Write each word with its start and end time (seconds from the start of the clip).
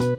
Halo. 0.00 0.08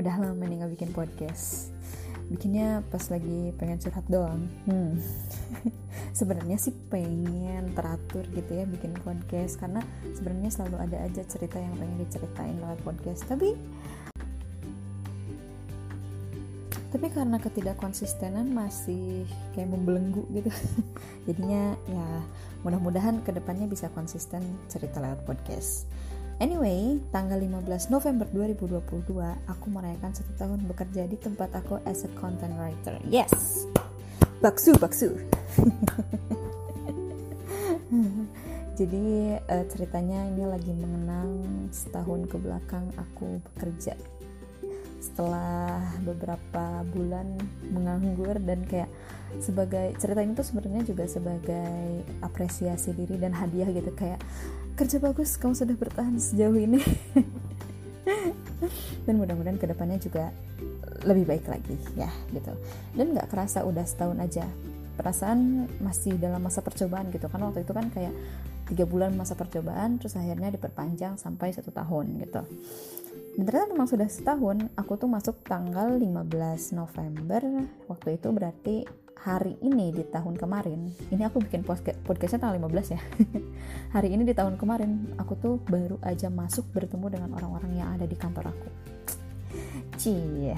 Udah 0.00 0.16
lama 0.16 0.40
nih 0.48 0.56
gak 0.56 0.72
bikin 0.72 0.96
podcast. 0.96 1.68
Bikinnya 2.32 2.80
pas 2.88 3.04
lagi 3.12 3.52
pengen 3.60 3.76
curhat 3.76 4.08
doang. 4.08 4.48
Hmm. 4.72 4.96
Sebenarnya 6.16 6.56
sih 6.56 6.72
pengen 6.88 7.76
teratur 7.76 8.24
gitu 8.32 8.56
ya 8.56 8.64
bikin 8.64 8.96
podcast. 9.04 9.60
Karena 9.60 9.84
sebenarnya 10.16 10.48
selalu 10.48 10.80
ada 10.80 10.96
aja 11.04 11.28
cerita 11.28 11.60
yang 11.60 11.76
pengen 11.76 12.00
diceritain 12.00 12.56
lewat 12.56 12.80
podcast. 12.88 13.28
Tapi 13.28 13.52
tapi 16.94 17.10
karena 17.10 17.42
ketidakkonsistenan 17.42 18.54
masih 18.54 19.26
kayak 19.50 19.66
membelenggu 19.66 20.22
gitu 20.30 20.46
jadinya 21.26 21.74
ya 21.90 22.06
mudah-mudahan 22.62 23.18
ke 23.26 23.34
depannya 23.34 23.66
bisa 23.66 23.90
konsisten 23.90 24.46
cerita 24.70 25.02
lewat 25.02 25.26
podcast 25.26 25.90
Anyway, 26.42 26.98
tanggal 27.14 27.38
15 27.38 27.94
November 27.94 28.26
2022, 28.34 29.06
aku 29.46 29.66
merayakan 29.70 30.18
satu 30.18 30.34
tahun 30.34 30.66
bekerja 30.66 31.06
di 31.06 31.14
tempat 31.14 31.46
aku 31.54 31.78
as 31.86 32.02
a 32.02 32.10
content 32.18 32.50
writer. 32.58 32.98
Yes! 33.06 33.62
Baksu, 34.42 34.74
baksu! 34.82 35.14
Jadi 38.82 39.38
uh, 39.38 39.64
ceritanya 39.70 40.26
ini 40.26 40.42
lagi 40.42 40.74
mengenang 40.74 41.30
setahun 41.70 42.26
ke 42.26 42.34
belakang 42.42 42.90
aku 42.98 43.38
bekerja 43.38 43.94
setelah 45.04 45.84
beberapa 46.00 46.80
bulan 46.88 47.36
menganggur 47.68 48.40
dan 48.40 48.64
kayak 48.64 48.88
sebagai 49.36 49.92
cerita 50.00 50.24
ini 50.24 50.32
tuh 50.32 50.46
sebenarnya 50.46 50.82
juga 50.88 51.04
sebagai 51.04 52.06
apresiasi 52.24 52.96
diri 52.96 53.20
dan 53.20 53.36
hadiah 53.36 53.68
gitu 53.68 53.92
kayak 53.92 54.22
kerja 54.80 54.96
bagus 54.98 55.36
kamu 55.36 55.52
sudah 55.52 55.76
bertahan 55.76 56.16
sejauh 56.16 56.56
ini. 56.56 56.80
Dan 59.04 59.20
mudah-mudahan 59.20 59.60
ke 59.60 59.68
depannya 59.68 60.00
juga 60.00 60.32
lebih 61.04 61.28
baik 61.28 61.44
lagi 61.52 61.76
ya 61.92 62.08
gitu. 62.32 62.56
Dan 62.96 63.12
nggak 63.12 63.28
kerasa 63.28 63.60
udah 63.68 63.84
setahun 63.84 64.16
aja 64.24 64.48
perasaan 64.96 65.68
masih 65.84 66.16
dalam 66.16 66.40
masa 66.40 66.64
percobaan 66.64 67.12
gitu. 67.12 67.28
Kan 67.28 67.44
waktu 67.44 67.62
itu 67.62 67.76
kan 67.76 67.92
kayak 67.92 68.14
tiga 68.64 68.88
bulan 68.88 69.12
masa 69.12 69.36
percobaan 69.36 70.00
terus 70.00 70.16
akhirnya 70.16 70.48
diperpanjang 70.48 71.20
sampai 71.20 71.52
satu 71.52 71.68
tahun 71.68 72.16
gitu 72.24 72.42
dan 73.34 73.42
ternyata 73.50 73.66
memang 73.74 73.90
sudah 73.90 74.06
setahun 74.06 74.70
aku 74.78 74.94
tuh 74.94 75.10
masuk 75.10 75.42
tanggal 75.42 75.90
15 75.90 76.78
November. 76.78 77.42
Waktu 77.90 78.08
itu 78.14 78.28
berarti 78.30 78.76
hari 79.26 79.58
ini 79.58 79.90
di 79.90 80.06
tahun 80.06 80.38
kemarin. 80.38 80.94
Ini 81.10 81.26
aku 81.26 81.42
bikin 81.42 81.66
podcastnya 82.06 82.38
tanggal 82.38 82.62
15 82.62 82.94
ya. 82.94 83.00
Hari 83.96 84.08
ini 84.14 84.22
di 84.22 84.36
tahun 84.36 84.54
kemarin 84.54 85.18
aku 85.18 85.34
tuh 85.40 85.54
baru 85.66 85.98
aja 86.04 86.30
masuk 86.30 86.68
bertemu 86.70 87.06
dengan 87.10 87.30
orang-orang 87.34 87.72
yang 87.74 87.88
ada 87.90 88.06
di 88.06 88.14
kantor 88.14 88.54
aku. 88.54 88.68
Cie. 89.98 90.54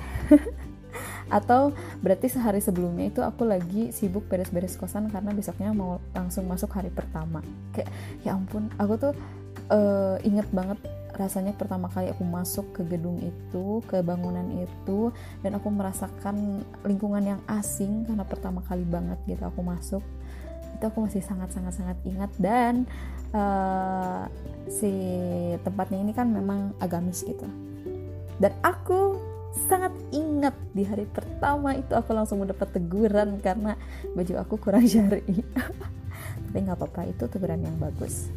Atau 1.37 1.73
berarti 2.05 2.29
sehari 2.29 2.61
sebelumnya 2.61 3.09
itu 3.09 3.25
aku 3.25 3.49
lagi 3.49 3.89
sibuk 3.95 4.29
beres-beres 4.29 4.77
kosan 4.77 5.09
karena 5.09 5.33
besoknya 5.33 5.73
mau 5.73 6.03
langsung 6.13 6.45
masuk 6.45 6.75
hari 6.77 6.93
pertama. 6.93 7.41
Kayak 7.73 7.89
ya 8.21 8.37
ampun 8.37 8.69
aku 8.77 8.99
tuh 9.01 9.13
uh, 9.71 10.19
inget 10.27 10.47
banget 10.51 10.79
rasanya 11.17 11.57
pertama 11.57 11.89
kali 11.89 12.13
aku 12.13 12.23
masuk 12.23 12.77
ke 12.77 12.83
gedung 12.85 13.17
itu, 13.25 13.81
ke 13.89 14.05
bangunan 14.05 14.45
itu, 14.61 15.11
dan 15.41 15.57
aku 15.57 15.73
merasakan 15.73 16.61
lingkungan 16.85 17.25
yang 17.25 17.41
asing 17.49 18.05
karena 18.05 18.23
pertama 18.23 18.61
kali 18.69 18.85
banget 18.85 19.17
gitu 19.25 19.43
aku 19.43 19.65
masuk. 19.65 20.05
Itu 20.77 20.85
aku 20.93 21.09
masih 21.09 21.25
sangat-sangat-sangat 21.25 21.97
ingat 22.05 22.31
dan 22.37 22.85
uh, 23.33 24.29
si 24.69 24.93
tempatnya 25.65 26.05
ini 26.05 26.13
kan 26.13 26.29
memang 26.29 26.77
agamis 26.85 27.25
gitu. 27.25 27.49
Dan 28.37 28.53
aku 28.61 29.17
sangat 29.57 29.97
ingat 30.13 30.53
di 30.77 30.85
hari 30.85 31.09
pertama 31.09 31.73
itu 31.73 31.97
aku 31.97 32.13
langsung 32.13 32.45
mendapat 32.45 32.69
teguran 32.77 33.41
karena 33.41 33.73
baju 34.13 34.35
aku 34.37 34.55
kurang 34.61 34.85
syari. 34.85 35.25
Tapi 36.45 36.59
nggak 36.61 36.77
apa-apa 36.77 37.09
itu 37.09 37.25
teguran 37.25 37.65
yang 37.65 37.77
bagus. 37.81 38.29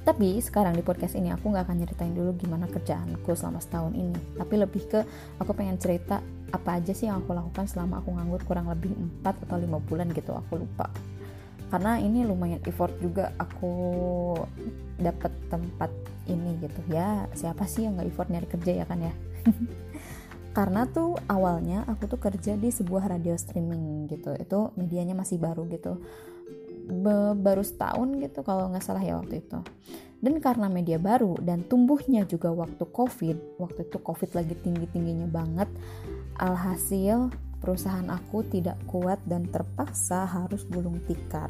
Tapi 0.00 0.40
sekarang 0.40 0.72
di 0.72 0.80
podcast 0.80 1.12
ini 1.12 1.28
aku 1.28 1.52
nggak 1.52 1.68
akan 1.68 1.76
nyeritain 1.84 2.16
dulu 2.16 2.32
gimana 2.40 2.64
kerjaanku 2.66 3.36
selama 3.36 3.60
setahun 3.60 3.92
ini. 3.92 4.16
Tapi 4.36 4.54
lebih 4.56 4.82
ke 4.88 5.00
aku 5.36 5.52
pengen 5.52 5.76
cerita 5.76 6.24
apa 6.50 6.80
aja 6.80 6.96
sih 6.96 7.06
yang 7.06 7.20
aku 7.20 7.36
lakukan 7.36 7.68
selama 7.68 8.00
aku 8.00 8.16
nganggur 8.16 8.42
kurang 8.48 8.66
lebih 8.72 8.96
4 9.22 9.44
atau 9.46 9.56
5 9.60 9.86
bulan 9.86 10.08
gitu 10.16 10.32
aku 10.32 10.64
lupa. 10.64 10.88
Karena 11.70 12.00
ini 12.02 12.26
lumayan 12.26 12.58
effort 12.66 12.96
juga 12.98 13.30
aku 13.38 13.72
dapat 14.98 15.30
tempat 15.52 15.92
ini 16.26 16.58
gitu 16.64 16.80
ya. 16.90 17.28
Siapa 17.36 17.68
sih 17.68 17.86
yang 17.86 18.00
nggak 18.00 18.08
effort 18.10 18.28
nyari 18.32 18.48
kerja 18.48 18.72
ya 18.82 18.84
kan 18.88 18.98
ya? 19.04 19.14
karena 20.50 20.82
tuh 20.90 21.14
awalnya 21.30 21.86
aku 21.86 22.10
tuh 22.10 22.18
kerja 22.18 22.58
di 22.58 22.74
sebuah 22.74 23.06
radio 23.06 23.38
streaming 23.38 24.10
gitu 24.10 24.34
itu 24.34 24.58
medianya 24.74 25.14
masih 25.14 25.38
baru 25.38 25.62
gitu 25.70 26.02
baru 27.38 27.62
setahun 27.62 28.18
gitu 28.20 28.42
kalau 28.42 28.68
nggak 28.70 28.84
salah 28.84 29.02
ya 29.02 29.16
waktu 29.18 29.40
itu. 29.40 29.58
Dan 30.20 30.36
karena 30.44 30.68
media 30.68 31.00
baru 31.00 31.40
dan 31.40 31.64
tumbuhnya 31.64 32.28
juga 32.28 32.52
waktu 32.52 32.84
covid 32.92 33.56
waktu 33.56 33.88
itu 33.88 33.96
covid 34.04 34.30
lagi 34.36 34.52
tinggi 34.60 34.84
tingginya 34.92 35.24
banget 35.24 35.68
alhasil 36.36 37.32
perusahaan 37.56 38.04
aku 38.12 38.44
tidak 38.44 38.76
kuat 38.84 39.16
dan 39.24 39.48
terpaksa 39.48 40.28
harus 40.28 40.68
gulung 40.68 41.00
tikar. 41.08 41.48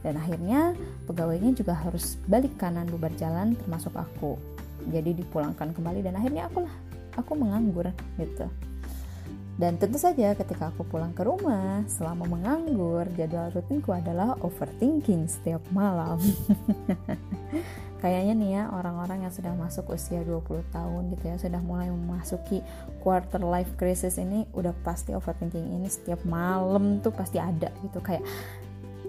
Dan 0.00 0.16
akhirnya 0.16 0.74
pegawainya 1.04 1.52
juga 1.54 1.76
harus 1.76 2.16
balik 2.26 2.56
kanan 2.56 2.88
bubar 2.88 3.12
jalan 3.20 3.52
termasuk 3.54 3.92
aku. 3.94 4.40
Jadi 4.88 5.12
dipulangkan 5.22 5.76
kembali 5.76 6.00
dan 6.00 6.16
akhirnya 6.16 6.48
aku 6.48 6.64
lah 6.64 6.74
aku 7.20 7.36
menganggur 7.36 7.92
gitu 8.16 8.48
dan 9.60 9.76
tentu 9.76 10.00
saja 10.00 10.32
ketika 10.32 10.72
aku 10.72 10.88
pulang 10.88 11.12
ke 11.12 11.20
rumah 11.20 11.84
selama 11.84 12.24
menganggur, 12.24 13.04
jadwal 13.12 13.52
rutinku 13.52 13.92
adalah 13.92 14.32
overthinking 14.40 15.28
setiap 15.28 15.60
malam. 15.68 16.16
Kayaknya 18.00 18.32
nih 18.40 18.50
ya 18.56 18.62
orang-orang 18.72 19.28
yang 19.28 19.32
sudah 19.36 19.52
masuk 19.52 19.92
usia 19.92 20.24
20 20.24 20.64
tahun 20.72 21.12
gitu 21.12 21.24
ya, 21.28 21.36
sudah 21.36 21.60
mulai 21.60 21.92
memasuki 21.92 22.64
quarter 23.04 23.44
life 23.44 23.68
crisis 23.76 24.16
ini 24.16 24.48
udah 24.56 24.72
pasti 24.80 25.12
overthinking 25.12 25.76
ini 25.76 25.92
setiap 25.92 26.24
malam 26.24 27.04
tuh 27.04 27.12
pasti 27.12 27.36
ada 27.36 27.68
gitu. 27.84 28.00
Kayak 28.00 28.24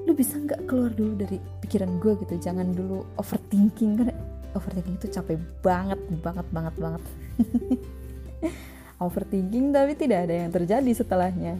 lu 0.03 0.11
bisa 0.11 0.35
nggak 0.35 0.67
keluar 0.67 0.91
dulu 0.91 1.15
dari 1.15 1.39
pikiran 1.63 1.95
gue 2.03 2.19
gitu? 2.27 2.35
Jangan 2.51 2.75
dulu 2.75 3.07
overthinking. 3.15 4.03
Kan 4.03 4.11
overthinking 4.51 4.99
itu 4.99 5.07
capek 5.15 5.39
banget 5.63 5.99
banget 6.19 6.43
banget 6.51 6.75
banget 6.75 7.03
overthinking 9.01 9.73
tapi 9.73 9.97
tidak 9.97 10.29
ada 10.29 10.45
yang 10.45 10.51
terjadi 10.53 10.91
setelahnya. 10.93 11.57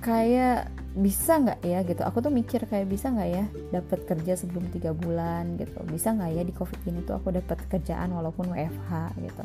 Kayak 0.00 0.72
bisa 0.90 1.38
nggak 1.38 1.60
ya 1.62 1.78
gitu? 1.86 2.02
Aku 2.02 2.18
tuh 2.18 2.34
mikir 2.34 2.66
kayak 2.66 2.90
bisa 2.90 3.14
nggak 3.14 3.30
ya 3.30 3.44
dapat 3.70 4.10
kerja 4.10 4.32
sebelum 4.34 4.66
tiga 4.74 4.90
bulan 4.90 5.54
gitu? 5.54 5.78
Bisa 5.86 6.10
nggak 6.16 6.30
ya 6.34 6.42
di 6.42 6.50
covid 6.56 6.80
ini 6.88 7.06
tuh 7.06 7.20
aku 7.20 7.30
dapat 7.30 7.62
kerjaan 7.70 8.10
walaupun 8.10 8.50
WFH 8.50 9.14
gitu? 9.22 9.44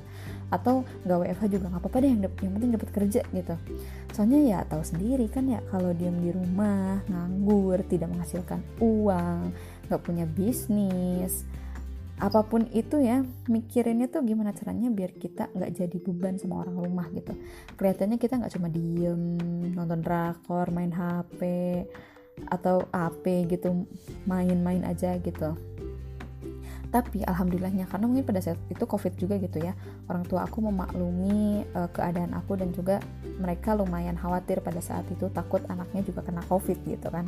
Atau 0.50 0.88
nggak 1.06 1.18
WFH 1.22 1.44
juga 1.54 1.66
nggak 1.70 1.84
apa-apa 1.86 1.98
deh 2.02 2.10
yang, 2.10 2.22
yang 2.26 2.54
penting 2.58 2.72
dapat 2.74 2.90
kerja 2.90 3.22
gitu. 3.30 3.56
Soalnya 4.16 4.40
ya 4.42 4.60
tahu 4.66 4.82
sendiri 4.82 5.30
kan 5.30 5.46
ya 5.46 5.62
kalau 5.70 5.94
diam 5.94 6.18
di 6.18 6.34
rumah 6.34 7.04
nganggur 7.12 7.84
tidak 7.86 8.10
menghasilkan 8.10 8.64
uang 8.82 9.54
nggak 9.86 10.02
punya 10.02 10.26
bisnis 10.26 11.46
apa 12.16 12.48
pun 12.48 12.64
itu 12.72 13.04
ya 13.04 13.28
mikirinnya 13.52 14.08
tuh 14.08 14.24
gimana 14.24 14.56
caranya 14.56 14.88
biar 14.88 15.20
kita 15.20 15.52
nggak 15.52 15.72
jadi 15.76 15.98
beban 16.00 16.40
sama 16.40 16.64
orang 16.64 16.80
rumah 16.80 17.08
gitu. 17.12 17.36
Kelihatannya 17.76 18.16
kita 18.16 18.40
nggak 18.40 18.54
cuma 18.56 18.72
diem 18.72 19.36
nonton 19.76 20.00
drakor 20.00 20.72
main 20.72 20.96
HP 20.96 21.42
atau 22.52 22.88
AP 22.92 23.52
gitu 23.52 23.84
main-main 24.24 24.88
aja 24.88 25.20
gitu. 25.20 25.60
Tapi 26.88 27.28
alhamdulillahnya 27.28 27.92
karena 27.92 28.08
mungkin 28.08 28.24
pada 28.24 28.40
saat 28.40 28.56
itu 28.72 28.88
covid 28.88 29.20
juga 29.20 29.36
gitu 29.36 29.60
ya 29.60 29.76
orang 30.08 30.24
tua 30.24 30.48
aku 30.48 30.64
memaklumi 30.64 31.68
uh, 31.76 31.92
keadaan 31.92 32.32
aku 32.32 32.56
dan 32.56 32.72
juga 32.72 33.04
mereka 33.36 33.76
lumayan 33.76 34.16
khawatir 34.16 34.64
pada 34.64 34.80
saat 34.80 35.04
itu 35.12 35.28
takut 35.36 35.60
anaknya 35.68 36.08
juga 36.08 36.24
kena 36.24 36.40
covid 36.48 36.80
gitu 36.88 37.12
kan 37.12 37.28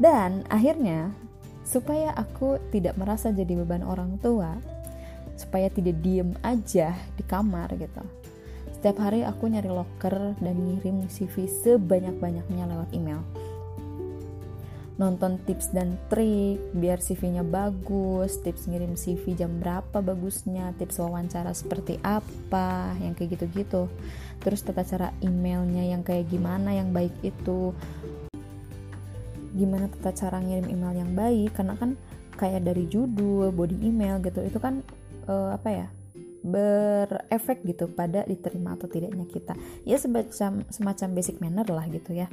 Dan 0.00 0.48
akhirnya, 0.48 1.12
supaya 1.60 2.16
aku 2.16 2.56
tidak 2.72 2.96
merasa 2.96 3.28
jadi 3.30 3.52
beban 3.52 3.84
orang 3.84 4.16
tua, 4.24 4.56
supaya 5.36 5.68
tidak 5.68 6.00
diem 6.00 6.32
aja 6.40 6.96
di 7.14 7.22
kamar 7.28 7.68
gitu. 7.76 8.00
Setiap 8.80 8.96
hari 8.96 9.28
aku 9.28 9.52
nyari 9.52 9.68
locker 9.68 10.40
dan 10.40 10.56
ngirim 10.56 11.04
CV 11.12 11.44
sebanyak-banyaknya 11.44 12.64
lewat 12.64 12.90
email. 12.96 13.20
nonton 15.00 15.40
tips 15.48 15.72
dan 15.72 15.96
trik 16.12 16.60
biar 16.76 17.00
CV-nya 17.00 17.40
bagus, 17.40 18.36
tips 18.44 18.68
ngirim 18.68 19.00
CV 19.00 19.32
jam 19.32 19.56
berapa 19.56 20.04
bagusnya, 20.04 20.76
tips 20.76 21.00
wawancara 21.00 21.56
seperti 21.56 21.96
apa, 22.04 22.92
yang 23.00 23.16
kayak 23.16 23.40
gitu-gitu. 23.40 23.88
Terus 24.44 24.60
tata 24.60 24.84
cara 24.84 25.08
emailnya 25.24 25.88
yang 25.88 26.04
kayak 26.04 26.28
gimana 26.28 26.76
yang 26.76 26.92
baik 26.92 27.16
itu. 27.24 27.72
Gimana 29.60 29.92
tata 29.92 30.16
cara 30.16 30.40
ngirim 30.40 30.72
email 30.72 31.04
yang 31.04 31.12
baik 31.12 31.60
karena 31.60 31.76
kan 31.76 32.00
kayak 32.40 32.64
dari 32.64 32.88
judul, 32.88 33.52
body 33.52 33.76
email 33.84 34.16
gitu 34.24 34.40
itu 34.40 34.56
kan 34.56 34.80
uh, 35.28 35.52
apa 35.52 35.68
ya? 35.68 35.88
berefek 36.40 37.60
gitu 37.68 37.84
pada 37.92 38.24
diterima 38.24 38.72
atau 38.72 38.88
tidaknya 38.88 39.28
kita. 39.28 39.52
Ya 39.84 40.00
semacam 40.00 40.64
semacam 40.72 41.08
basic 41.12 41.36
manner 41.36 41.68
lah 41.68 41.84
gitu 41.92 42.16
ya. 42.16 42.32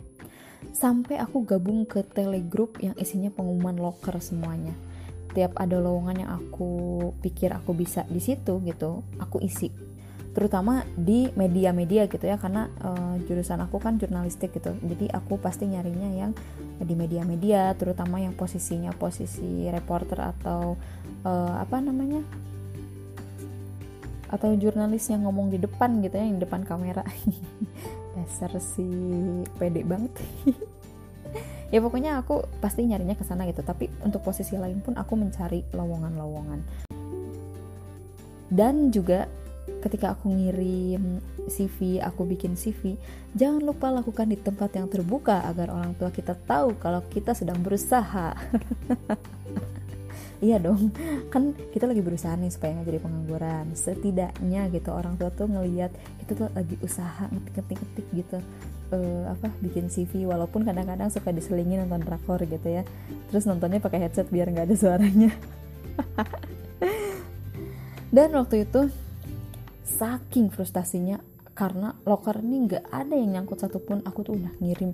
Sampai 0.72 1.20
aku 1.20 1.44
gabung 1.44 1.84
ke 1.84 2.08
telegroup 2.08 2.80
yang 2.80 2.96
isinya 2.96 3.28
pengumuman 3.28 3.76
locker 3.76 4.16
semuanya. 4.24 4.72
Tiap 5.36 5.60
ada 5.60 5.78
lowongan 5.78 6.24
yang 6.24 6.32
aku 6.32 7.12
pikir 7.20 7.52
aku 7.52 7.76
bisa 7.76 8.08
di 8.08 8.24
situ 8.24 8.64
gitu 8.64 9.04
aku 9.20 9.44
isi 9.44 9.70
terutama 10.38 10.86
di 10.94 11.34
media-media 11.34 12.06
gitu 12.06 12.22
ya 12.22 12.38
karena 12.38 12.70
uh, 12.86 13.18
jurusan 13.26 13.58
aku 13.58 13.82
kan 13.82 13.98
jurnalistik 13.98 14.54
gitu. 14.54 14.78
Jadi 14.86 15.10
aku 15.10 15.42
pasti 15.42 15.66
nyarinya 15.66 16.14
yang 16.14 16.32
di 16.78 16.94
media-media 16.94 17.74
terutama 17.74 18.22
yang 18.22 18.38
posisinya 18.38 18.94
posisi 18.94 19.66
reporter 19.66 20.38
atau 20.38 20.78
uh, 21.26 21.58
apa 21.58 21.82
namanya? 21.82 22.22
Atau 24.30 24.54
jurnalis 24.62 25.10
yang 25.10 25.26
ngomong 25.26 25.50
di 25.50 25.58
depan 25.58 26.06
gitu 26.06 26.14
ya 26.14 26.30
yang 26.30 26.38
depan 26.38 26.62
kamera. 26.70 27.02
Dasar 28.14 28.54
si 28.62 28.86
pede 29.58 29.82
banget. 29.82 30.14
Ya 31.68 31.84
pokoknya 31.84 32.24
aku 32.24 32.48
pasti 32.64 32.88
nyarinya 32.88 33.12
ke 33.20 33.28
sana 33.28 33.44
gitu. 33.44 33.60
Tapi 33.60 33.92
untuk 34.00 34.24
posisi 34.24 34.56
lain 34.56 34.80
pun 34.80 34.96
aku 34.96 35.20
mencari 35.20 35.68
lowongan-lowongan. 35.76 36.64
Dan 38.48 38.88
juga 38.96 39.28
ketika 39.88 40.20
aku 40.20 40.36
ngirim 40.36 41.24
CV, 41.48 42.04
aku 42.04 42.28
bikin 42.28 42.60
CV, 42.60 43.00
jangan 43.32 43.64
lupa 43.64 43.88
lakukan 43.88 44.28
di 44.28 44.36
tempat 44.36 44.76
yang 44.76 44.92
terbuka 44.92 45.48
agar 45.48 45.72
orang 45.72 45.96
tua 45.96 46.12
kita 46.12 46.36
tahu 46.36 46.76
kalau 46.76 47.00
kita 47.08 47.32
sedang 47.32 47.64
berusaha. 47.64 48.36
iya 50.38 50.62
dong 50.62 50.94
kan 51.34 51.50
kita 51.74 51.90
lagi 51.90 52.06
berusaha 52.06 52.38
nih 52.38 52.52
supaya 52.52 52.76
nggak 52.76 52.88
jadi 52.92 53.00
pengangguran. 53.00 53.66
Setidaknya 53.74 54.68
gitu 54.76 54.92
orang 54.92 55.16
tua 55.16 55.32
tuh 55.32 55.48
ngelihat 55.48 55.96
kita 56.20 56.32
tuh 56.36 56.52
lagi 56.52 56.76
usaha 56.84 57.32
ngetik-ngetik 57.32 58.08
gitu 58.12 58.38
uh, 58.92 59.24
apa 59.32 59.48
bikin 59.64 59.88
CV 59.88 60.28
walaupun 60.28 60.68
kadang-kadang 60.68 61.08
suka 61.08 61.32
diselingin 61.32 61.88
nonton 61.88 62.04
drakor 62.04 62.44
gitu 62.44 62.68
ya. 62.68 62.84
Terus 63.32 63.48
nontonnya 63.48 63.80
pakai 63.80 64.04
headset 64.04 64.28
biar 64.28 64.52
nggak 64.52 64.68
ada 64.68 64.76
suaranya. 64.76 65.32
Dan 68.16 68.36
waktu 68.36 68.68
itu 68.68 68.92
saking 69.88 70.52
frustasinya 70.52 71.24
karena 71.56 71.96
locker 72.06 72.44
ini 72.44 72.70
nggak 72.70 72.86
ada 72.92 73.16
yang 73.18 73.40
nyangkut 73.40 73.58
satupun 73.64 74.04
aku 74.06 74.22
tuh 74.22 74.38
udah 74.38 74.54
ngirim 74.62 74.94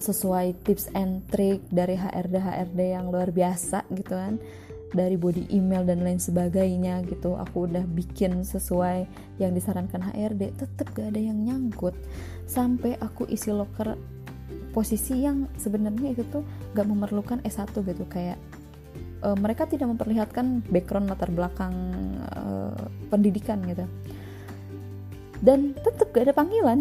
sesuai 0.00 0.64
tips 0.64 0.92
and 0.92 1.24
trick 1.28 1.64
dari 1.68 1.96
HRD 1.96 2.36
HRD 2.40 2.80
yang 2.96 3.12
luar 3.12 3.34
biasa 3.34 3.84
gitu 3.92 4.14
kan. 4.16 4.38
Dari 4.86 5.18
body 5.18 5.50
email 5.50 5.82
dan 5.82 6.06
lain 6.06 6.22
sebagainya 6.22 7.02
gitu 7.10 7.34
aku 7.34 7.66
udah 7.66 7.82
bikin 7.84 8.46
sesuai 8.46 9.04
yang 9.42 9.52
disarankan 9.52 10.00
HRD 10.14 10.54
tetap 10.56 10.86
gak 10.94 11.12
ada 11.12 11.20
yang 11.20 11.42
nyangkut. 11.42 11.92
Sampai 12.46 12.94
aku 12.96 13.26
isi 13.28 13.50
locker 13.50 13.98
posisi 14.70 15.26
yang 15.26 15.50
sebenarnya 15.58 16.14
itu 16.14 16.22
tuh 16.30 16.46
gak 16.72 16.86
memerlukan 16.86 17.42
S1 17.42 17.74
gitu 17.74 18.06
kayak 18.06 18.38
e, 19.26 19.28
mereka 19.34 19.66
tidak 19.66 19.90
memperlihatkan 19.90 20.62
background 20.70 21.10
latar 21.10 21.30
belakang 21.34 21.74
e, 22.22 22.44
pendidikan 23.10 23.58
gitu. 23.66 23.82
Dan 25.42 25.76
tetap 25.76 26.14
gak 26.14 26.30
ada 26.30 26.34
panggilan. 26.34 26.80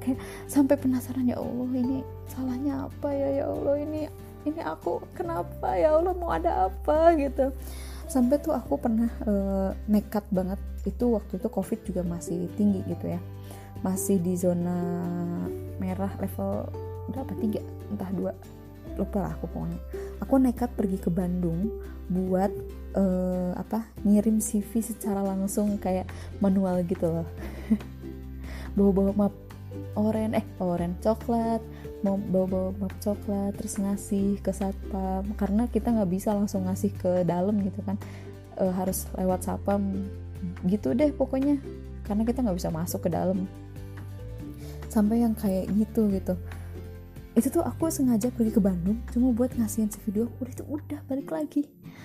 Sampai 0.52 0.76
penasaran 0.76 1.24
ya 1.24 1.40
Allah 1.40 1.70
ini 1.72 2.04
salahnya 2.28 2.90
apa 2.90 3.08
ya? 3.14 3.28
Ya 3.42 3.44
Allah 3.48 3.76
ini 3.80 4.02
ini 4.44 4.60
aku 4.60 5.00
kenapa? 5.16 5.72
Ya 5.78 5.96
Allah 5.96 6.12
mau 6.12 6.28
ada 6.34 6.68
apa? 6.68 7.16
gitu. 7.16 7.54
Sampai 8.04 8.36
tuh 8.44 8.52
aku 8.52 8.76
pernah 8.76 9.08
uh, 9.24 9.72
nekat 9.88 10.28
banget. 10.28 10.60
Itu 10.84 11.16
waktu 11.16 11.40
itu 11.40 11.48
covid 11.48 11.80
juga 11.88 12.04
masih 12.04 12.44
tinggi 12.60 12.84
gitu 12.84 13.08
ya. 13.08 13.20
Masih 13.80 14.20
di 14.20 14.36
zona 14.36 14.76
merah 15.80 16.12
level 16.20 16.68
berapa? 17.08 17.32
Tiga 17.40 17.64
entah 17.88 18.12
dua. 18.12 18.32
Lupa 19.00 19.24
lah 19.24 19.32
aku 19.32 19.48
pokoknya 19.48 20.03
aku 20.22 20.38
nekat 20.38 20.70
pergi 20.74 20.98
ke 21.00 21.10
Bandung 21.10 21.70
buat 22.10 22.52
uh, 22.94 23.52
apa 23.56 23.88
ngirim 24.04 24.38
CV 24.38 24.84
secara 24.84 25.24
langsung 25.24 25.80
kayak 25.80 26.08
manual 26.38 26.84
gitu 26.84 27.08
loh. 27.08 27.28
Bawa-bawa 28.76 29.12
map 29.14 29.34
oren 29.98 30.38
eh 30.38 30.46
oren 30.62 30.94
coklat 31.02 31.62
mau 32.06 32.14
bawa-bawa 32.18 32.70
map 32.78 32.94
coklat 33.02 33.54
terus 33.58 33.80
ngasih 33.80 34.38
ke 34.44 34.52
satpam. 34.52 35.24
Karena 35.38 35.66
kita 35.70 35.94
nggak 35.94 36.10
bisa 36.10 36.36
langsung 36.36 36.68
ngasih 36.68 36.92
ke 36.94 37.12
dalam 37.24 37.56
gitu 37.64 37.80
kan. 37.82 37.96
E, 38.60 38.64
harus 38.74 39.08
lewat 39.16 39.46
satpam. 39.46 40.04
Gitu 40.68 40.92
deh 40.92 41.10
pokoknya. 41.14 41.56
Karena 42.04 42.22
kita 42.28 42.44
nggak 42.44 42.58
bisa 42.60 42.68
masuk 42.68 43.08
ke 43.08 43.10
dalam. 43.10 43.48
Sampai 44.92 45.24
yang 45.24 45.32
kayak 45.34 45.72
gitu 45.72 46.06
gitu 46.12 46.36
itu 47.34 47.50
tuh 47.50 47.66
aku 47.66 47.90
sengaja 47.90 48.30
pergi 48.30 48.54
ke 48.54 48.62
Bandung 48.62 49.02
cuma 49.10 49.34
buat 49.34 49.50
ngasihin 49.58 49.90
si 49.90 49.98
video 50.06 50.30
aku 50.30 50.46
udah 50.46 50.54
itu 50.54 50.64
udah 50.70 51.00
balik 51.10 51.28
lagi. 51.34 51.62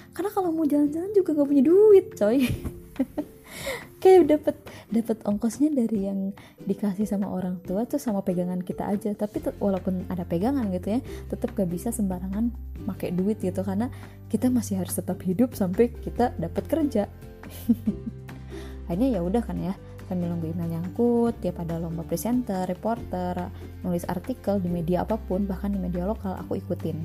Karena 0.10 0.34
kalau 0.34 0.50
mau 0.50 0.66
jalan-jalan 0.66 1.14
juga 1.14 1.38
nggak 1.38 1.50
punya 1.50 1.64
duit 1.64 2.06
coy. 2.18 2.40
Kayak 4.02 4.22
dapat 4.31 4.56
dapat 4.90 5.18
ongkosnya 5.28 5.70
dari 5.70 6.08
yang 6.10 6.34
dikasih 6.66 7.06
sama 7.06 7.30
orang 7.30 7.62
tua 7.62 7.86
tuh 7.86 8.02
sama 8.02 8.26
pegangan 8.26 8.58
kita 8.66 8.90
aja. 8.90 9.14
Tapi 9.14 9.46
walaupun 9.62 10.10
ada 10.10 10.26
pegangan 10.26 10.66
gitu 10.74 10.98
ya 10.98 11.00
tetap 11.30 11.54
gak 11.54 11.70
bisa 11.70 11.94
sembarangan 11.94 12.50
pakai 12.90 13.14
duit 13.14 13.38
gitu 13.44 13.62
karena 13.62 13.92
kita 14.34 14.50
masih 14.50 14.81
harus 14.81 14.98
tetap 14.98 15.22
hidup 15.22 15.54
sampai 15.54 15.94
kita 15.94 16.34
dapat 16.42 16.64
kerja. 16.66 17.06
Akhirnya 18.90 19.10
ya 19.14 19.22
udah 19.22 19.46
kan 19.46 19.62
ya 19.62 19.78
sambil 20.09 20.33
nunggu 20.33 20.50
email 20.50 20.81
nyangkut 20.81 21.38
tiap 21.38 21.61
ada 21.61 21.77
lomba 21.77 22.01
presenter 22.01 22.65
reporter 22.65 23.53
nulis 23.85 24.01
artikel 24.09 24.57
di 24.57 24.65
media 24.65 25.06
apa 25.06 25.21
pun 25.21 25.45
bahkan 25.45 25.69
di 25.69 25.77
media 25.77 26.09
lokal 26.09 26.33
aku 26.33 26.57
ikutin. 26.57 26.97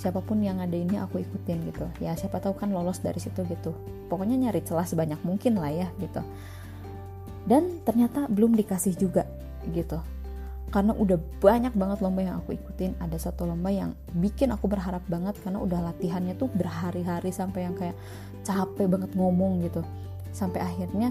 Siapa 0.00 0.24
pun 0.24 0.40
yang 0.40 0.62
ada 0.62 0.72
ini 0.72 0.96
aku 0.96 1.20
ikutin 1.20 1.68
gitu. 1.68 1.84
Ya 2.00 2.16
siapa 2.16 2.40
tahu 2.40 2.56
kan 2.56 2.72
lolos 2.72 3.04
dari 3.04 3.20
situ 3.20 3.44
gitu. 3.44 3.76
Pokoknya 4.08 4.38
nyari 4.48 4.64
celah 4.64 4.88
sebanyak 4.88 5.20
mungkin 5.26 5.60
lah 5.60 5.68
ya 5.68 5.88
gitu. 6.00 6.24
Dan 7.44 7.84
ternyata 7.84 8.30
belum 8.30 8.56
dikasih 8.56 8.96
juga 8.96 9.28
gitu. 9.74 10.00
Karena 10.68 10.94
udah 10.94 11.18
banyak 11.42 11.74
banget 11.74 11.98
lomba 11.98 12.20
yang 12.22 12.36
aku 12.38 12.54
ikutin. 12.54 12.94
Ada 13.02 13.28
satu 13.28 13.44
lomba 13.44 13.74
yang 13.74 13.92
bikin 14.14 14.54
aku 14.54 14.70
berharap 14.70 15.02
banget 15.10 15.34
karena 15.42 15.58
udah 15.60 15.80
latihannya 15.92 16.38
tuh 16.38 16.48
berhari-hari 16.54 17.34
sampai 17.34 17.66
yang 17.66 17.74
kayak 17.74 17.98
capek 18.46 18.86
banget 18.86 19.10
ngomong 19.18 19.66
gitu. 19.66 19.82
Sampai 20.30 20.62
akhirnya 20.62 21.10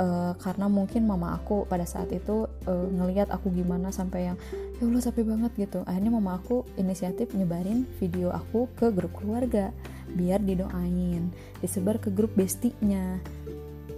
uh, 0.00 0.32
karena 0.40 0.66
mungkin 0.66 1.04
mama 1.04 1.36
aku 1.36 1.68
pada 1.68 1.84
saat 1.84 2.08
itu 2.10 2.48
uh, 2.64 2.86
ngelihat 2.88 3.28
aku 3.28 3.52
gimana 3.52 3.92
sampai 3.92 4.32
yang 4.32 4.36
ya 4.80 4.88
Allah 4.88 5.02
capek 5.04 5.24
banget 5.28 5.52
gitu. 5.60 5.84
Akhirnya 5.84 6.12
mama 6.16 6.40
aku 6.40 6.64
inisiatif 6.80 7.36
nyebarin 7.36 7.84
video 8.00 8.32
aku 8.32 8.72
ke 8.72 8.88
grup 8.88 9.12
keluarga 9.20 9.70
biar 10.10 10.42
didoain 10.42 11.30
disebar 11.62 12.02
ke 12.02 12.10
grup 12.10 12.34
bestinya 12.34 13.20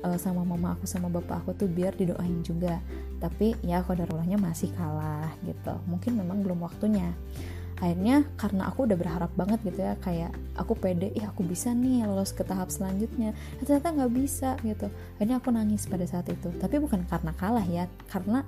uh, 0.05 0.19
sama 0.21 0.45
mama 0.45 0.77
aku 0.77 0.85
sama 0.85 1.09
bapak 1.09 1.47
aku 1.47 1.51
tuh 1.55 1.69
biar 1.71 1.95
didoain 1.95 2.43
juga. 2.43 2.83
Tapi 3.23 3.55
ya 3.63 3.87
kodarullahnya 3.87 4.37
masih 4.37 4.75
kalah 4.75 5.31
gitu. 5.47 5.79
Mungkin 5.87 6.19
memang 6.19 6.43
belum 6.43 6.67
waktunya 6.67 7.15
akhirnya 7.83 8.23
karena 8.39 8.71
aku 8.71 8.87
udah 8.87 8.95
berharap 8.95 9.35
banget 9.35 9.59
gitu 9.67 9.83
ya 9.83 9.99
kayak 9.99 10.31
aku 10.55 10.79
pede 10.79 11.11
ih 11.19 11.27
aku 11.27 11.43
bisa 11.43 11.75
nih 11.75 12.07
lolos 12.07 12.31
ke 12.31 12.47
tahap 12.47 12.71
selanjutnya. 12.71 13.35
Ternyata 13.59 13.91
nggak 13.91 14.13
bisa 14.15 14.55
gitu. 14.63 14.87
Akhirnya 15.19 15.43
aku 15.43 15.51
nangis 15.51 15.91
pada 15.91 16.07
saat 16.07 16.31
itu. 16.31 16.55
Tapi 16.63 16.79
bukan 16.79 17.03
karena 17.11 17.35
kalah 17.35 17.67
ya 17.67 17.91
karena 18.07 18.47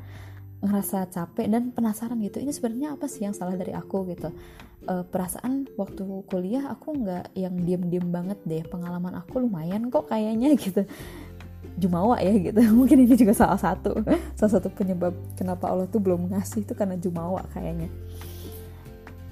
ngerasa 0.62 1.10
capek 1.10 1.50
dan 1.50 1.74
penasaran 1.74 2.14
gitu. 2.22 2.38
Ini 2.38 2.54
sebenarnya 2.54 2.94
apa 2.94 3.10
sih 3.10 3.26
yang 3.26 3.34
salah 3.34 3.58
dari 3.58 3.74
aku 3.74 4.06
gitu? 4.14 4.30
E, 4.86 5.02
perasaan 5.02 5.66
waktu 5.74 6.06
kuliah 6.30 6.70
aku 6.70 6.94
nggak 6.94 7.34
yang 7.34 7.58
diem-diem 7.58 8.06
banget 8.14 8.38
deh. 8.46 8.62
Pengalaman 8.62 9.18
aku 9.18 9.42
lumayan 9.42 9.90
kok 9.90 10.06
kayaknya 10.06 10.54
gitu. 10.62 10.86
Jumawa 11.74 12.22
ya 12.22 12.38
gitu. 12.38 12.62
Mungkin 12.78 13.02
ini 13.02 13.18
juga 13.18 13.34
salah 13.34 13.58
satu 13.58 13.98
salah 14.38 14.52
satu 14.62 14.70
penyebab 14.70 15.10
kenapa 15.34 15.74
Allah 15.74 15.90
tuh 15.90 15.98
belum 15.98 16.30
ngasih 16.30 16.62
itu 16.62 16.72
karena 16.78 16.94
jumawa 16.94 17.42
kayaknya 17.50 17.90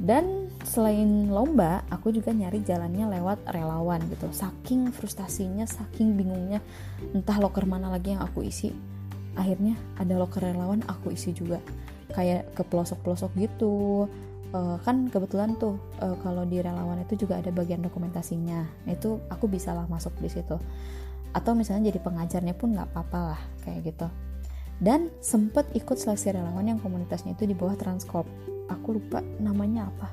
dan 0.00 0.48
selain 0.64 1.28
lomba 1.28 1.84
aku 1.92 2.14
juga 2.14 2.32
nyari 2.32 2.64
jalannya 2.64 3.12
lewat 3.18 3.44
relawan 3.52 4.00
gitu. 4.08 4.30
Saking 4.32 4.94
frustasinya 4.94 5.68
saking 5.68 6.16
bingungnya 6.16 6.64
entah 7.12 7.36
loker 7.36 7.68
mana 7.68 7.92
lagi 7.92 8.16
yang 8.16 8.22
aku 8.24 8.46
isi. 8.46 8.72
Akhirnya 9.36 9.76
ada 10.00 10.16
loker 10.16 10.40
relawan 10.40 10.80
aku 10.88 11.12
isi 11.12 11.36
juga. 11.36 11.60
Kayak 12.12 12.52
ke 12.56 12.62
pelosok-pelosok 12.64 13.32
gitu. 13.36 14.06
Uh, 14.52 14.76
kan 14.84 15.08
kebetulan 15.08 15.56
tuh 15.56 15.80
uh, 16.04 16.12
kalau 16.20 16.44
di 16.44 16.60
relawan 16.60 17.00
itu 17.00 17.24
juga 17.24 17.40
ada 17.40 17.48
bagian 17.48 17.80
dokumentasinya. 17.80 18.88
Itu 18.88 19.20
aku 19.32 19.48
bisa 19.48 19.72
lah 19.72 19.88
masuk 19.88 20.12
di 20.20 20.28
situ. 20.28 20.56
Atau 21.32 21.56
misalnya 21.56 21.88
jadi 21.88 22.00
pengajarnya 22.04 22.52
pun 22.52 22.76
nggak 22.76 22.92
apa-apa 22.92 23.18
lah 23.32 23.40
kayak 23.64 23.92
gitu. 23.92 24.08
Dan 24.82 25.14
sempet 25.22 25.68
ikut 25.72 25.94
seleksi 25.94 26.34
relawan 26.34 26.66
yang 26.66 26.80
komunitasnya 26.82 27.38
itu 27.38 27.46
di 27.46 27.54
bawah 27.54 27.78
Transcorp 27.78 28.26
aku 28.68 28.98
lupa 28.98 29.24
namanya 29.40 29.88
apa. 29.88 30.08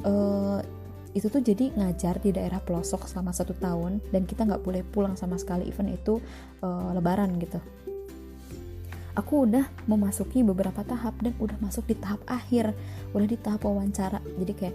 Uh, 0.00 0.60
itu 1.10 1.26
tuh 1.26 1.42
jadi 1.42 1.74
ngajar 1.74 2.22
di 2.22 2.30
daerah 2.30 2.62
pelosok 2.62 3.10
selama 3.10 3.34
satu 3.34 3.52
tahun 3.58 3.98
dan 4.14 4.24
kita 4.24 4.46
nggak 4.46 4.62
boleh 4.62 4.86
pulang 4.86 5.18
sama 5.18 5.34
sekali 5.36 5.66
event 5.66 5.90
itu 5.90 6.22
uh, 6.62 6.90
lebaran 6.94 7.34
gitu. 7.42 7.58
Aku 9.18 9.44
udah 9.44 9.66
memasuki 9.90 10.46
beberapa 10.46 10.86
tahap 10.86 11.18
dan 11.18 11.34
udah 11.42 11.58
masuk 11.58 11.82
di 11.90 11.98
tahap 11.98 12.22
akhir 12.30 12.70
udah 13.10 13.26
di 13.26 13.36
tahap 13.36 13.66
wawancara. 13.66 14.22
Jadi 14.38 14.52
kayak 14.54 14.74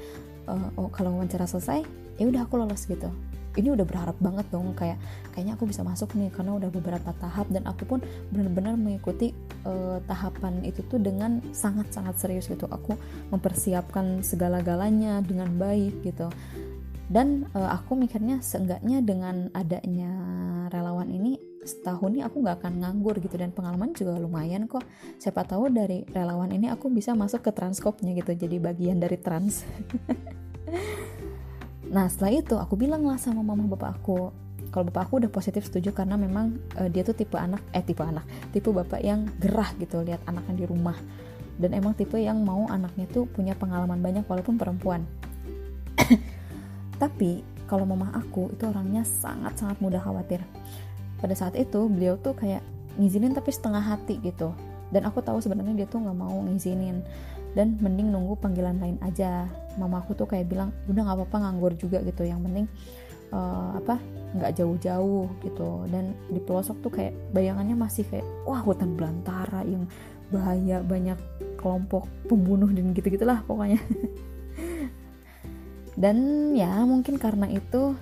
uh, 0.52 0.70
oh 0.76 0.92
kalau 0.92 1.16
wawancara 1.16 1.48
selesai 1.48 1.88
ya 2.20 2.26
udah 2.28 2.48
aku 2.48 2.60
lolos 2.60 2.84
gitu 2.88 3.12
ini 3.56 3.72
udah 3.72 3.86
berharap 3.88 4.18
banget 4.20 4.46
dong 4.52 4.76
kayak 4.76 5.00
kayaknya 5.32 5.56
aku 5.56 5.68
bisa 5.68 5.82
masuk 5.82 6.12
nih 6.16 6.32
karena 6.32 6.56
udah 6.56 6.70
beberapa 6.72 7.12
tahap 7.18 7.48
dan 7.52 7.64
aku 7.68 7.88
pun 7.88 8.00
benar-benar 8.32 8.76
mengikuti 8.76 9.32
uh, 9.64 10.00
tahapan 10.08 10.64
itu 10.68 10.84
tuh 10.88 11.00
dengan 11.00 11.40
sangat-sangat 11.56 12.16
serius 12.20 12.52
gitu. 12.52 12.68
Aku 12.68 13.00
mempersiapkan 13.32 14.22
segala-galanya 14.22 15.24
dengan 15.24 15.56
baik 15.56 16.04
gitu. 16.04 16.28
Dan 17.06 17.46
uh, 17.54 17.70
aku 17.70 17.96
mikirnya 17.96 18.42
seenggaknya 18.42 19.00
dengan 19.06 19.54
adanya 19.54 20.12
relawan 20.74 21.08
ini 21.08 21.38
setahun 21.66 22.14
ini 22.14 22.22
aku 22.22 22.46
nggak 22.46 22.62
akan 22.62 22.74
nganggur 22.78 23.18
gitu 23.18 23.42
dan 23.42 23.50
pengalaman 23.50 23.94
juga 23.98 24.18
lumayan 24.22 24.70
kok. 24.70 24.86
Siapa 25.18 25.48
tahu 25.48 25.74
dari 25.74 26.06
relawan 26.14 26.52
ini 26.54 26.70
aku 26.70 26.92
bisa 26.94 27.18
masuk 27.18 27.46
ke 27.46 27.52
transkopnya 27.54 28.14
gitu 28.14 28.38
jadi 28.38 28.58
bagian 28.62 29.02
dari 29.02 29.18
trans 29.18 29.66
nah 31.96 32.12
setelah 32.12 32.44
itu 32.44 32.60
aku 32.60 32.76
bilang 32.76 33.08
lah 33.08 33.16
sama 33.16 33.40
mama 33.40 33.64
bapak 33.72 34.04
aku 34.04 34.36
kalau 34.76 34.92
bapak 34.92 35.08
aku 35.08 35.24
udah 35.24 35.32
positif 35.32 35.64
setuju 35.72 35.96
karena 35.96 36.20
memang 36.20 36.60
uh, 36.76 36.92
dia 36.92 37.08
tuh 37.08 37.16
tipe 37.16 37.40
anak 37.40 37.64
eh 37.72 37.80
tipe 37.80 38.04
anak 38.04 38.28
tipe 38.52 38.68
bapak 38.68 39.00
yang 39.00 39.24
gerah 39.40 39.72
gitu 39.80 40.04
lihat 40.04 40.20
anaknya 40.28 40.64
di 40.64 40.66
rumah. 40.68 41.00
Dan 41.56 41.72
emang 41.72 41.96
tipe 41.96 42.20
yang 42.20 42.44
mau 42.44 42.68
anaknya 42.68 43.08
tuh 43.08 43.24
punya 43.32 43.56
pengalaman 43.56 44.04
banyak 44.04 44.28
walaupun 44.28 44.60
perempuan. 44.60 45.08
Tapi 47.02 47.40
kalau 47.72 47.88
mama 47.88 48.12
aku 48.12 48.52
itu 48.52 48.68
orangnya 48.68 49.08
sangat-sangat 49.08 49.80
mudah 49.80 50.04
khawatir. 50.04 50.44
Pada 51.24 51.32
saat 51.32 51.56
itu 51.56 51.88
beliau 51.88 52.20
tuh 52.20 52.36
kayak 52.36 52.60
ngizinin 53.00 53.32
tapi 53.32 53.56
setengah 53.56 53.80
hati 53.80 54.20
gitu. 54.20 54.52
Dan 54.92 55.08
aku 55.08 55.24
tahu 55.24 55.40
sebenarnya 55.40 55.72
dia 55.72 55.88
tuh 55.88 56.04
nggak 56.04 56.18
mau 56.20 56.36
ngizinin 56.44 57.00
dan 57.56 57.80
mending 57.80 58.12
nunggu 58.12 58.36
panggilan 58.38 58.78
lain 58.78 59.00
aja. 59.02 59.48
Mama 59.80 60.04
aku 60.04 60.14
tuh 60.14 60.28
kayak 60.28 60.52
bilang 60.52 60.76
udah 60.92 61.02
nggak 61.08 61.18
apa-apa 61.24 61.38
nganggur 61.48 61.74
juga 61.80 62.04
gitu. 62.04 62.28
Yang 62.28 62.40
penting 62.46 62.66
uh, 63.32 63.80
apa 63.80 63.96
nggak 64.36 64.52
jauh-jauh 64.60 65.26
gitu. 65.42 65.70
Dan 65.88 66.14
di 66.28 66.44
pelosok 66.44 66.78
tuh 66.84 66.92
kayak 66.92 67.16
bayangannya 67.32 67.80
masih 67.80 68.04
kayak 68.12 68.28
wah 68.44 68.60
hutan 68.60 68.94
belantara 69.00 69.64
yang 69.64 69.88
bahaya 70.30 70.84
banyak 70.84 71.18
kelompok 71.56 72.06
pembunuh 72.28 72.68
dan 72.70 72.92
gitu 72.92 73.08
gitulah 73.08 73.40
pokoknya. 73.48 73.80
Dan 75.96 76.52
ya 76.52 76.84
mungkin 76.84 77.16
karena 77.16 77.48
itu 77.48 77.96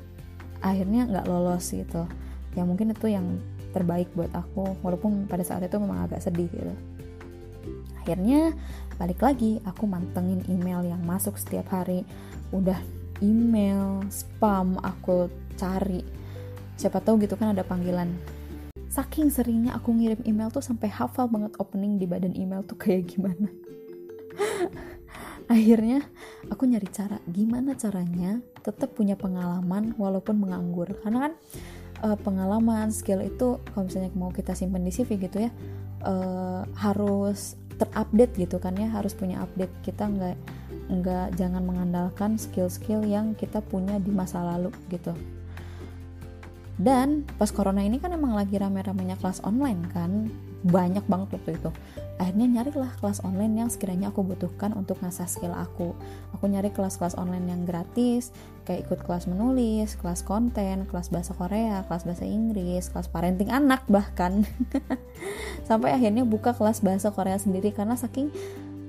akhirnya 0.66 1.06
nggak 1.06 1.30
lolos 1.30 1.70
gitu. 1.70 2.10
Ya 2.58 2.66
mungkin 2.66 2.90
itu 2.90 3.06
yang 3.06 3.38
terbaik 3.74 4.10
buat 4.18 4.34
aku 4.34 4.78
walaupun 4.82 5.30
pada 5.30 5.46
saat 5.46 5.66
itu 5.66 5.78
memang 5.78 6.10
agak 6.10 6.22
sedih 6.26 6.50
gitu. 6.50 6.74
Akhirnya 8.02 8.54
balik 9.04 9.20
lagi 9.20 9.60
aku 9.68 9.84
mantengin 9.84 10.40
email 10.48 10.80
yang 10.88 11.04
masuk 11.04 11.36
setiap 11.36 11.76
hari. 11.76 12.08
Udah 12.56 12.80
email 13.20 14.00
spam 14.08 14.80
aku 14.80 15.28
cari. 15.60 16.00
Siapa 16.80 17.04
tahu 17.04 17.20
gitu 17.28 17.36
kan 17.36 17.52
ada 17.52 17.68
panggilan. 17.68 18.16
Saking 18.88 19.28
seringnya 19.28 19.76
aku 19.76 19.92
ngirim 19.92 20.24
email 20.24 20.48
tuh 20.56 20.64
sampai 20.64 20.88
hafal 20.88 21.28
banget 21.28 21.52
opening 21.60 22.00
di 22.00 22.08
badan 22.08 22.32
email 22.32 22.64
tuh 22.64 22.80
kayak 22.80 23.12
gimana. 23.12 23.52
Akhirnya 25.52 26.08
aku 26.48 26.64
nyari 26.64 26.88
cara 26.88 27.20
gimana 27.28 27.76
caranya 27.76 28.40
tetap 28.64 28.96
punya 28.96 29.20
pengalaman 29.20 30.00
walaupun 30.00 30.40
menganggur. 30.40 30.88
Karena 31.04 31.28
kan 31.28 31.34
uh, 32.08 32.16
pengalaman 32.24 32.88
skill 32.96 33.20
itu 33.20 33.60
kalau 33.68 33.84
misalnya 33.84 34.16
mau 34.16 34.32
kita 34.32 34.56
simpan 34.56 34.88
di 34.88 34.96
CV 34.96 35.28
gitu 35.28 35.44
ya 35.44 35.52
uh, 36.08 36.64
harus 36.78 37.60
terupdate 37.84 38.48
gitu 38.48 38.58
kan 38.64 38.80
ya 38.80 38.88
harus 38.88 39.12
punya 39.12 39.44
update. 39.44 39.72
Kita 39.84 40.08
nggak 40.08 40.38
nggak 40.84 41.28
jangan 41.36 41.64
mengandalkan 41.68 42.40
skill-skill 42.40 43.04
yang 43.04 43.36
kita 43.36 43.60
punya 43.60 44.00
di 44.00 44.12
masa 44.16 44.40
lalu 44.40 44.72
gitu. 44.88 45.12
Dan 46.80 47.28
pas 47.38 47.52
corona 47.54 47.86
ini 47.86 48.02
kan 48.02 48.16
emang 48.16 48.34
lagi 48.34 48.58
rame-ramenya 48.58 49.20
kelas 49.22 49.46
online 49.46 49.86
kan 49.94 50.32
banyak 50.64 51.04
banget 51.12 51.36
waktu 51.36 51.60
itu. 51.60 51.70
Akhirnya 52.22 52.48
nyarilah 52.48 52.94
kelas 53.04 53.20
online 53.28 53.66
yang 53.66 53.70
sekiranya 53.70 54.16
aku 54.16 54.24
butuhkan 54.24 54.72
untuk 54.72 54.96
ngasah 55.04 55.28
skill 55.28 55.52
aku. 55.52 55.92
Aku 56.32 56.46
nyari 56.48 56.72
kelas-kelas 56.72 57.20
online 57.20 57.52
yang 57.52 57.62
gratis 57.68 58.32
kayak 58.64 58.88
ikut 58.88 59.04
kelas 59.04 59.28
menulis 59.28 60.00
kelas 60.00 60.24
konten 60.24 60.88
kelas 60.88 61.12
bahasa 61.12 61.36
Korea 61.36 61.84
kelas 61.84 62.08
bahasa 62.08 62.24
Inggris 62.24 62.88
kelas 62.88 63.12
parenting 63.12 63.52
anak 63.52 63.84
bahkan. 63.92 64.48
Sampai 65.68 65.92
akhirnya 65.92 66.24
buka 66.24 66.56
kelas 66.56 66.80
bahasa 66.80 67.12
Korea 67.12 67.36
sendiri 67.36 67.76
karena 67.76 68.00
saking 68.00 68.32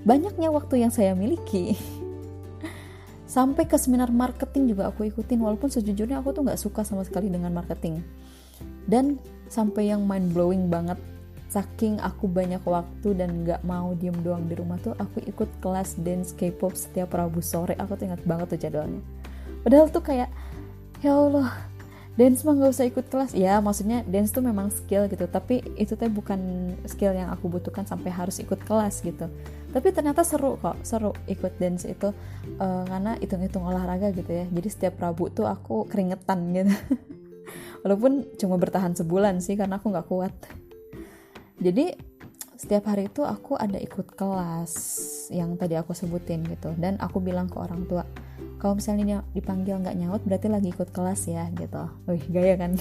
banyaknya 0.06 0.54
waktu 0.54 0.86
yang 0.86 0.94
saya 0.94 1.18
miliki. 1.18 1.74
Sampai 3.34 3.66
ke 3.66 3.74
seminar 3.74 4.14
marketing 4.14 4.70
juga 4.70 4.94
aku 4.94 5.10
ikutin 5.10 5.42
walaupun 5.42 5.66
sejujurnya 5.66 6.22
aku 6.22 6.30
tuh 6.30 6.46
nggak 6.46 6.60
suka 6.60 6.86
sama 6.86 7.02
sekali 7.02 7.26
dengan 7.26 7.50
marketing. 7.50 7.98
Dan 8.84 9.18
sampai 9.48 9.90
yang 9.90 10.04
mind 10.04 10.36
blowing 10.36 10.68
banget 10.68 11.00
saking 11.54 12.02
aku 12.02 12.26
banyak 12.26 12.58
waktu 12.66 13.14
dan 13.14 13.46
nggak 13.46 13.62
mau 13.62 13.94
diem 13.94 14.14
doang 14.26 14.50
di 14.50 14.58
rumah 14.58 14.74
tuh 14.82 14.98
aku 14.98 15.22
ikut 15.22 15.46
kelas 15.62 15.94
dance 16.02 16.34
K-pop 16.34 16.74
setiap 16.74 17.14
Rabu 17.14 17.38
sore. 17.38 17.78
Aku 17.78 17.94
tuh 17.94 18.10
ingat 18.10 18.26
banget 18.26 18.58
tuh 18.58 18.58
jadwalnya. 18.58 18.98
Padahal 19.62 19.86
tuh 19.94 20.02
kayak 20.02 20.34
ya 20.98 21.14
Allah 21.14 21.54
dance 22.18 22.42
mah 22.42 22.58
nggak 22.58 22.74
usah 22.74 22.86
ikut 22.90 23.06
kelas. 23.06 23.38
Ya 23.38 23.62
maksudnya 23.62 24.02
dance 24.02 24.34
tuh 24.34 24.42
memang 24.42 24.74
skill 24.74 25.06
gitu 25.06 25.30
tapi 25.30 25.62
itu 25.78 25.94
tuh 25.94 26.10
bukan 26.10 26.74
skill 26.90 27.14
yang 27.14 27.30
aku 27.30 27.46
butuhkan 27.46 27.86
sampai 27.86 28.10
harus 28.10 28.42
ikut 28.42 28.58
kelas 28.66 29.06
gitu. 29.06 29.30
Tapi 29.70 29.88
ternyata 29.94 30.26
seru 30.26 30.58
kok 30.58 30.82
seru 30.82 31.14
ikut 31.30 31.54
dance 31.62 31.86
itu 31.86 32.10
uh, 32.58 32.82
karena 32.82 33.14
hitung-hitung 33.22 33.62
olahraga 33.62 34.10
gitu 34.10 34.30
ya. 34.30 34.50
Jadi 34.50 34.68
setiap 34.74 34.98
Rabu 34.98 35.30
tuh 35.30 35.46
aku 35.46 35.86
keringetan 35.86 36.50
gitu. 36.50 36.74
Walaupun 37.86 38.26
cuma 38.42 38.58
bertahan 38.58 38.98
sebulan 38.98 39.38
sih 39.38 39.54
karena 39.54 39.78
aku 39.78 39.92
nggak 39.94 40.08
kuat 40.10 40.34
jadi 41.58 41.94
setiap 42.54 42.88
hari 42.88 43.10
itu 43.10 43.20
aku 43.26 43.58
ada 43.58 43.76
ikut 43.76 44.16
kelas 44.16 44.72
yang 45.34 45.58
tadi 45.60 45.76
aku 45.76 45.92
sebutin 45.92 46.46
gitu. 46.48 46.72
Dan 46.78 46.96
aku 47.02 47.20
bilang 47.20 47.50
ke 47.50 47.60
orang 47.60 47.84
tua 47.84 48.08
kalau 48.56 48.80
misalnya 48.80 49.20
dipanggil 49.36 49.76
nggak 49.76 49.96
nyaut 50.00 50.22
berarti 50.24 50.48
lagi 50.48 50.72
ikut 50.72 50.88
kelas 50.88 51.28
ya 51.28 51.50
gitu. 51.52 51.84
Wih 52.08 52.24
gaya 52.32 52.56
kan? 52.56 52.78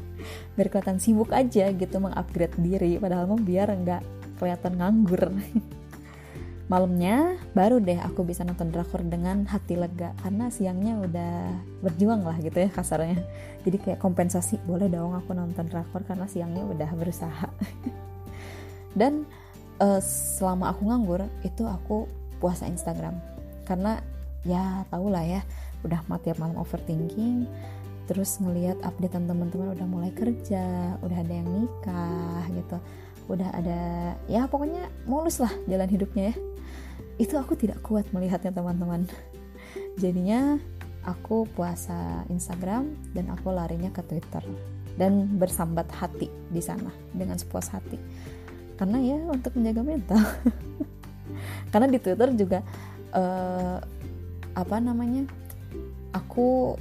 Biar 0.56 0.68
sibuk 1.02 1.34
aja 1.34 1.68
gitu 1.74 1.96
mengupgrade 1.98 2.54
diri. 2.62 2.96
Padahal 3.02 3.26
mau 3.26 3.40
biar 3.40 3.74
nggak 3.74 4.02
kelihatan 4.38 4.78
nganggur. 4.78 5.34
Malamnya 6.72 7.36
baru 7.52 7.76
deh 7.76 8.00
aku 8.00 8.24
bisa 8.24 8.40
nonton 8.40 8.72
drakor 8.72 9.04
dengan 9.04 9.44
hati 9.50 9.74
lega. 9.76 10.14
Karena 10.22 10.48
siangnya 10.48 10.96
udah 11.02 11.34
berjuang 11.82 12.24
lah 12.24 12.38
gitu 12.40 12.56
ya 12.56 12.70
kasarnya. 12.70 13.20
Jadi 13.66 13.76
kayak 13.82 14.00
kompensasi 14.00 14.62
boleh 14.64 14.86
dong 14.88 15.12
aku 15.12 15.34
nonton 15.34 15.66
drakor 15.66 16.06
karena 16.06 16.24
siangnya 16.30 16.64
udah 16.64 16.88
berusaha 16.94 17.50
dan 18.94 19.26
uh, 19.82 20.00
selama 20.02 20.74
aku 20.74 20.90
nganggur 20.90 21.26
itu 21.42 21.66
aku 21.66 22.06
puasa 22.38 22.66
Instagram. 22.70 23.18
Karena 23.66 23.98
ya 24.44 24.84
tau 24.92 25.08
lah 25.08 25.24
ya 25.24 25.40
udah 25.84 26.00
mati 26.08 26.28
tiap 26.28 26.40
malam 26.40 26.60
overthinking 26.60 27.48
terus 28.04 28.36
ngelihat 28.36 28.76
updatean 28.84 29.24
teman-teman 29.24 29.72
udah 29.72 29.88
mulai 29.88 30.12
kerja 30.12 30.96
udah 31.00 31.18
ada 31.18 31.32
yang 31.32 31.48
nikah 31.48 32.44
gitu. 32.52 32.76
Udah 33.24 33.48
ada 33.56 33.80
ya 34.28 34.44
pokoknya 34.44 34.92
mulus 35.08 35.40
lah 35.40 35.52
jalan 35.64 35.88
hidupnya 35.88 36.32
ya. 36.32 36.36
Itu 37.16 37.40
aku 37.40 37.56
tidak 37.56 37.80
kuat 37.80 38.04
melihatnya 38.12 38.52
teman-teman. 38.52 39.08
Jadinya 40.02 40.60
aku 41.06 41.48
puasa 41.56 42.26
Instagram 42.28 42.94
dan 43.16 43.32
aku 43.32 43.50
larinya 43.50 43.88
ke 43.90 44.04
Twitter. 44.04 44.44
Dan 44.94 45.42
bersambat 45.42 45.90
hati 45.90 46.30
di 46.54 46.62
sana 46.62 46.86
dengan 47.10 47.34
sepuas 47.34 47.66
hati 47.74 47.98
karena 48.74 48.98
ya 49.00 49.18
untuk 49.30 49.54
menjaga 49.54 49.82
mental. 49.82 50.22
Karena 51.72 51.90
di 51.90 51.98
Twitter 51.98 52.30
juga 52.38 52.62
uh, 53.10 53.78
apa 54.54 54.76
namanya 54.78 55.26
aku 56.14 56.78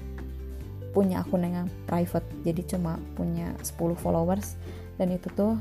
punya 0.93 1.25
akun 1.25 1.41
yang 1.41 1.65
private 1.89 2.29
jadi 2.45 2.77
cuma 2.77 3.01
punya 3.17 3.57
10 3.65 3.97
followers 3.97 4.61
dan 5.01 5.09
itu 5.09 5.25
tuh 5.33 5.57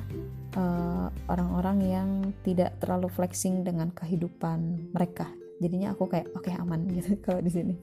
eh, 0.52 1.08
orang-orang 1.32 1.78
yang 1.80 2.08
tidak 2.44 2.76
terlalu 2.84 3.08
flexing 3.08 3.64
dengan 3.64 3.88
kehidupan 3.96 4.92
mereka. 4.92 5.24
Jadinya 5.56 5.96
aku 5.96 6.04
kayak 6.12 6.28
oke 6.36 6.44
okay, 6.44 6.54
aman 6.60 6.84
gitu 7.00 7.16
kalau 7.24 7.40
di 7.40 7.48
sini. 7.48 7.74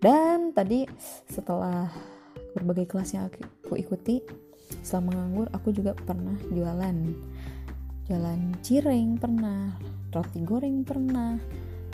Dan 0.00 0.56
tadi 0.56 0.88
setelah 1.28 1.92
berbagai 2.56 2.88
kelas 2.88 3.12
yang 3.12 3.28
aku 3.28 3.76
ikuti 3.76 4.24
selama 4.80 5.12
nganggur 5.12 5.48
aku 5.52 5.68
juga 5.76 5.92
pernah 5.92 6.36
jualan. 6.48 6.96
Jualan 8.08 8.40
cireng 8.64 9.20
pernah 9.20 9.76
roti 10.12 10.40
goreng 10.44 10.84
pernah 10.84 11.40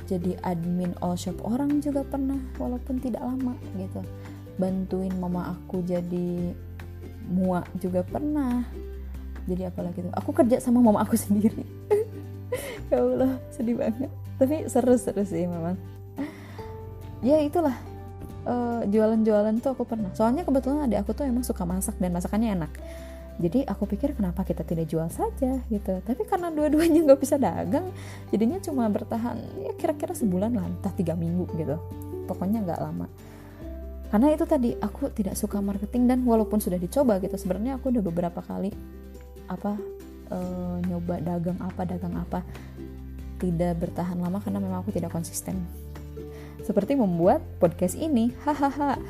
jadi 0.09 0.41
admin 0.41 0.97
all 1.05 1.21
shop 1.21 1.37
orang 1.45 1.85
juga 1.85 2.01
pernah 2.01 2.41
walaupun 2.57 2.97
tidak 2.97 3.21
lama 3.21 3.53
gitu. 3.77 4.01
Bantuin 4.57 5.13
mama 5.21 5.53
aku 5.53 5.85
jadi 5.85 6.57
muak 7.29 7.69
juga 7.77 8.01
pernah. 8.01 8.65
Jadi 9.45 9.69
apalagi 9.69 10.09
tuh 10.09 10.13
aku 10.17 10.33
kerja 10.33 10.65
sama 10.65 10.81
mama 10.81 11.05
aku 11.05 11.13
sendiri. 11.29 11.61
Ya 12.89 13.05
Allah 13.05 13.37
sedih 13.53 13.77
banget. 13.77 14.09
Tapi 14.41 14.65
seru-seru 14.65 15.23
sih 15.29 15.45
memang. 15.45 15.77
Ya 17.21 17.45
itulah 17.45 17.77
uh, 18.49 18.83
jualan-jualan 18.89 19.61
tuh 19.61 19.77
aku 19.77 19.85
pernah. 19.85 20.09
Soalnya 20.17 20.43
kebetulan 20.49 20.89
adik 20.89 21.05
aku 21.05 21.13
tuh 21.13 21.29
emang 21.29 21.45
suka 21.45 21.69
masak 21.69 22.01
dan 22.01 22.11
masakannya 22.17 22.57
enak. 22.57 22.73
Jadi 23.39 23.63
aku 23.63 23.87
pikir 23.87 24.19
kenapa 24.19 24.43
kita 24.43 24.67
tidak 24.67 24.91
jual 24.91 25.07
saja 25.13 25.63
gitu. 25.71 25.95
Tapi 26.03 26.23
karena 26.27 26.51
dua-duanya 26.51 27.07
nggak 27.07 27.21
bisa 27.23 27.39
dagang 27.39 27.87
jadinya 28.35 28.59
cuma 28.59 28.91
bertahan 28.91 29.39
ya 29.63 29.73
kira-kira 29.79 30.17
sebulan 30.17 30.51
lah 30.57 30.67
entah 30.67 30.91
tiga 30.97 31.15
minggu 31.15 31.47
gitu. 31.55 31.77
Pokoknya 32.27 32.65
nggak 32.67 32.81
lama. 32.83 33.07
Karena 34.09 34.33
itu 34.33 34.45
tadi 34.49 34.73
aku 34.73 35.13
tidak 35.13 35.37
suka 35.37 35.61
marketing 35.61 36.09
dan 36.09 36.25
walaupun 36.25 36.59
sudah 36.59 36.81
dicoba 36.81 37.21
gitu 37.21 37.37
sebenarnya 37.37 37.77
aku 37.77 37.93
udah 37.93 38.01
beberapa 38.01 38.41
kali 38.41 38.73
apa 39.53 39.77
e, 40.33 40.39
nyoba 40.89 41.21
dagang 41.21 41.61
apa 41.61 41.83
dagang 41.85 42.17
apa 42.17 42.41
tidak 43.37 43.77
bertahan 43.77 44.17
lama 44.17 44.41
karena 44.41 44.65
memang 44.65 44.81
aku 44.81 44.97
tidak 44.97 45.13
konsisten 45.13 45.61
seperti 46.69 47.01
membuat 47.01 47.41
podcast 47.57 47.97
ini. 47.97 48.29
Hahaha. 48.45 49.01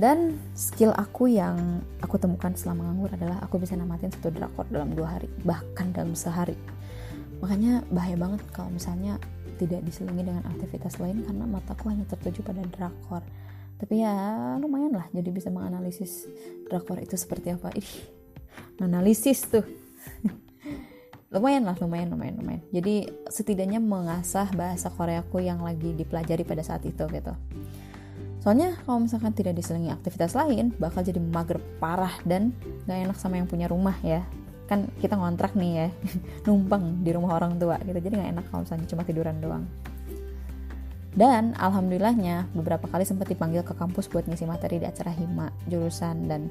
Dan 0.00 0.40
skill 0.56 0.90
aku 0.96 1.28
yang 1.28 1.84
aku 2.00 2.16
temukan 2.16 2.50
selama 2.56 2.88
nganggur 2.88 3.12
adalah 3.12 3.44
aku 3.44 3.60
bisa 3.60 3.76
namatin 3.76 4.10
satu 4.10 4.32
drakor 4.32 4.64
dalam 4.72 4.96
dua 4.96 5.20
hari 5.20 5.28
bahkan 5.44 5.92
dalam 5.92 6.16
sehari. 6.16 6.56
Makanya 7.44 7.84
bahaya 7.92 8.16
banget 8.16 8.40
kalau 8.56 8.72
misalnya 8.72 9.20
tidak 9.60 9.84
diselingi 9.86 10.24
dengan 10.26 10.42
aktivitas 10.48 10.98
lain 10.98 11.22
karena 11.22 11.44
mataku 11.44 11.92
hanya 11.92 12.08
tertuju 12.08 12.40
pada 12.42 12.64
drakor. 12.64 13.22
Tapi 13.78 14.00
ya 14.00 14.16
lumayan 14.58 14.96
lah 14.96 15.06
jadi 15.12 15.28
bisa 15.28 15.52
menganalisis 15.52 16.26
drakor 16.72 16.98
itu 17.04 17.14
seperti 17.14 17.52
apa. 17.54 17.68
Ih 17.76 17.90
analisis 18.82 19.46
tuh 19.46 19.62
lumayan 21.34 21.66
lah 21.66 21.74
lumayan 21.82 22.14
lumayan 22.14 22.38
lumayan. 22.38 22.62
Jadi 22.70 23.10
setidaknya 23.26 23.82
mengasah 23.82 24.54
bahasa 24.54 24.86
Koreaku 24.94 25.42
yang 25.42 25.58
lagi 25.66 25.90
dipelajari 25.90 26.46
pada 26.46 26.62
saat 26.62 26.86
itu 26.86 27.02
gitu. 27.10 27.34
Soalnya 28.38 28.78
kalau 28.86 29.02
misalkan 29.02 29.34
tidak 29.34 29.58
diselingi 29.58 29.90
aktivitas 29.90 30.38
lain 30.38 30.70
bakal 30.78 31.02
jadi 31.02 31.18
mager 31.18 31.58
parah 31.82 32.14
dan 32.22 32.54
gak 32.86 33.10
enak 33.10 33.18
sama 33.18 33.42
yang 33.42 33.50
punya 33.50 33.66
rumah 33.66 33.98
ya. 34.06 34.22
Kan 34.70 34.94
kita 35.02 35.18
ngontrak 35.18 35.58
nih 35.58 35.72
ya. 35.74 35.88
Numpang 36.46 37.02
di 37.02 37.10
rumah 37.10 37.34
orang 37.34 37.58
tua 37.58 37.82
gitu. 37.82 37.98
Jadi 37.98 38.14
gak 38.14 38.30
enak 38.38 38.44
kalau 38.54 38.62
misalnya 38.62 38.86
cuma 38.86 39.02
tiduran 39.02 39.36
doang. 39.42 39.64
Dan 41.14 41.54
alhamdulillahnya 41.58 42.50
beberapa 42.54 42.86
kali 42.90 43.06
sempat 43.06 43.30
dipanggil 43.30 43.62
ke 43.62 43.74
kampus 43.74 44.10
buat 44.10 44.26
ngisi 44.26 44.50
materi 44.50 44.82
di 44.82 44.86
acara 44.86 45.14
hima 45.14 45.46
jurusan 45.70 46.26
dan 46.26 46.50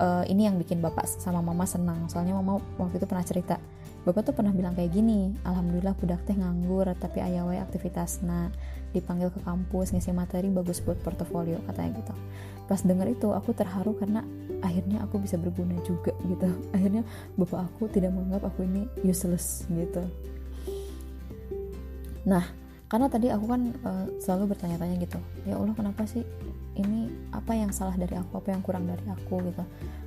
uh, 0.00 0.24
ini 0.24 0.48
yang 0.48 0.56
bikin 0.56 0.80
bapak 0.80 1.04
sama 1.06 1.44
mama 1.44 1.68
senang. 1.68 2.08
Soalnya 2.08 2.34
mama 2.34 2.58
waktu 2.80 2.98
itu 2.98 3.06
pernah 3.06 3.22
cerita 3.22 3.60
bapak 4.08 4.32
tuh 4.32 4.32
pernah 4.40 4.56
bilang 4.56 4.72
kayak 4.72 4.96
gini 4.96 5.36
alhamdulillah 5.44 5.92
budak 5.92 6.24
teh 6.24 6.32
nganggur 6.32 6.88
tapi 6.96 7.20
ayawai 7.20 7.60
aktivitas 7.60 8.24
nah 8.24 8.48
dipanggil 8.96 9.28
ke 9.28 9.44
kampus 9.44 9.92
ngisi 9.92 10.16
materi 10.16 10.48
bagus 10.48 10.80
buat 10.80 10.96
portofolio 11.04 11.60
katanya 11.68 12.00
gitu. 12.00 12.14
Pas 12.64 12.80
denger 12.80 13.12
itu 13.12 13.28
aku 13.36 13.52
terharu 13.52 13.92
karena 14.00 14.24
akhirnya 14.64 15.04
aku 15.04 15.20
bisa 15.20 15.36
berguna 15.36 15.76
juga 15.84 16.16
gitu. 16.24 16.48
Akhirnya 16.76 17.04
bapak 17.36 17.68
aku 17.68 17.92
tidak 17.92 18.16
menganggap 18.16 18.48
aku 18.48 18.64
ini 18.64 18.88
useless 19.04 19.68
gitu. 19.68 20.00
Nah 22.24 22.48
karena 22.88 23.12
tadi 23.12 23.28
aku 23.28 23.44
kan 23.44 23.76
uh, 23.84 24.08
selalu 24.16 24.56
bertanya-tanya 24.56 24.96
gitu 25.04 25.20
ya 25.44 25.60
Allah 25.60 25.76
kenapa 25.76 26.08
sih 26.08 26.24
ini 26.80 27.12
apa 27.36 27.52
yang 27.52 27.68
salah 27.68 27.92
dari 27.92 28.16
aku 28.16 28.40
apa 28.40 28.56
yang 28.56 28.64
kurang 28.64 28.88
dari 28.88 29.04
aku? 29.04 29.36
gitu. 29.52 29.64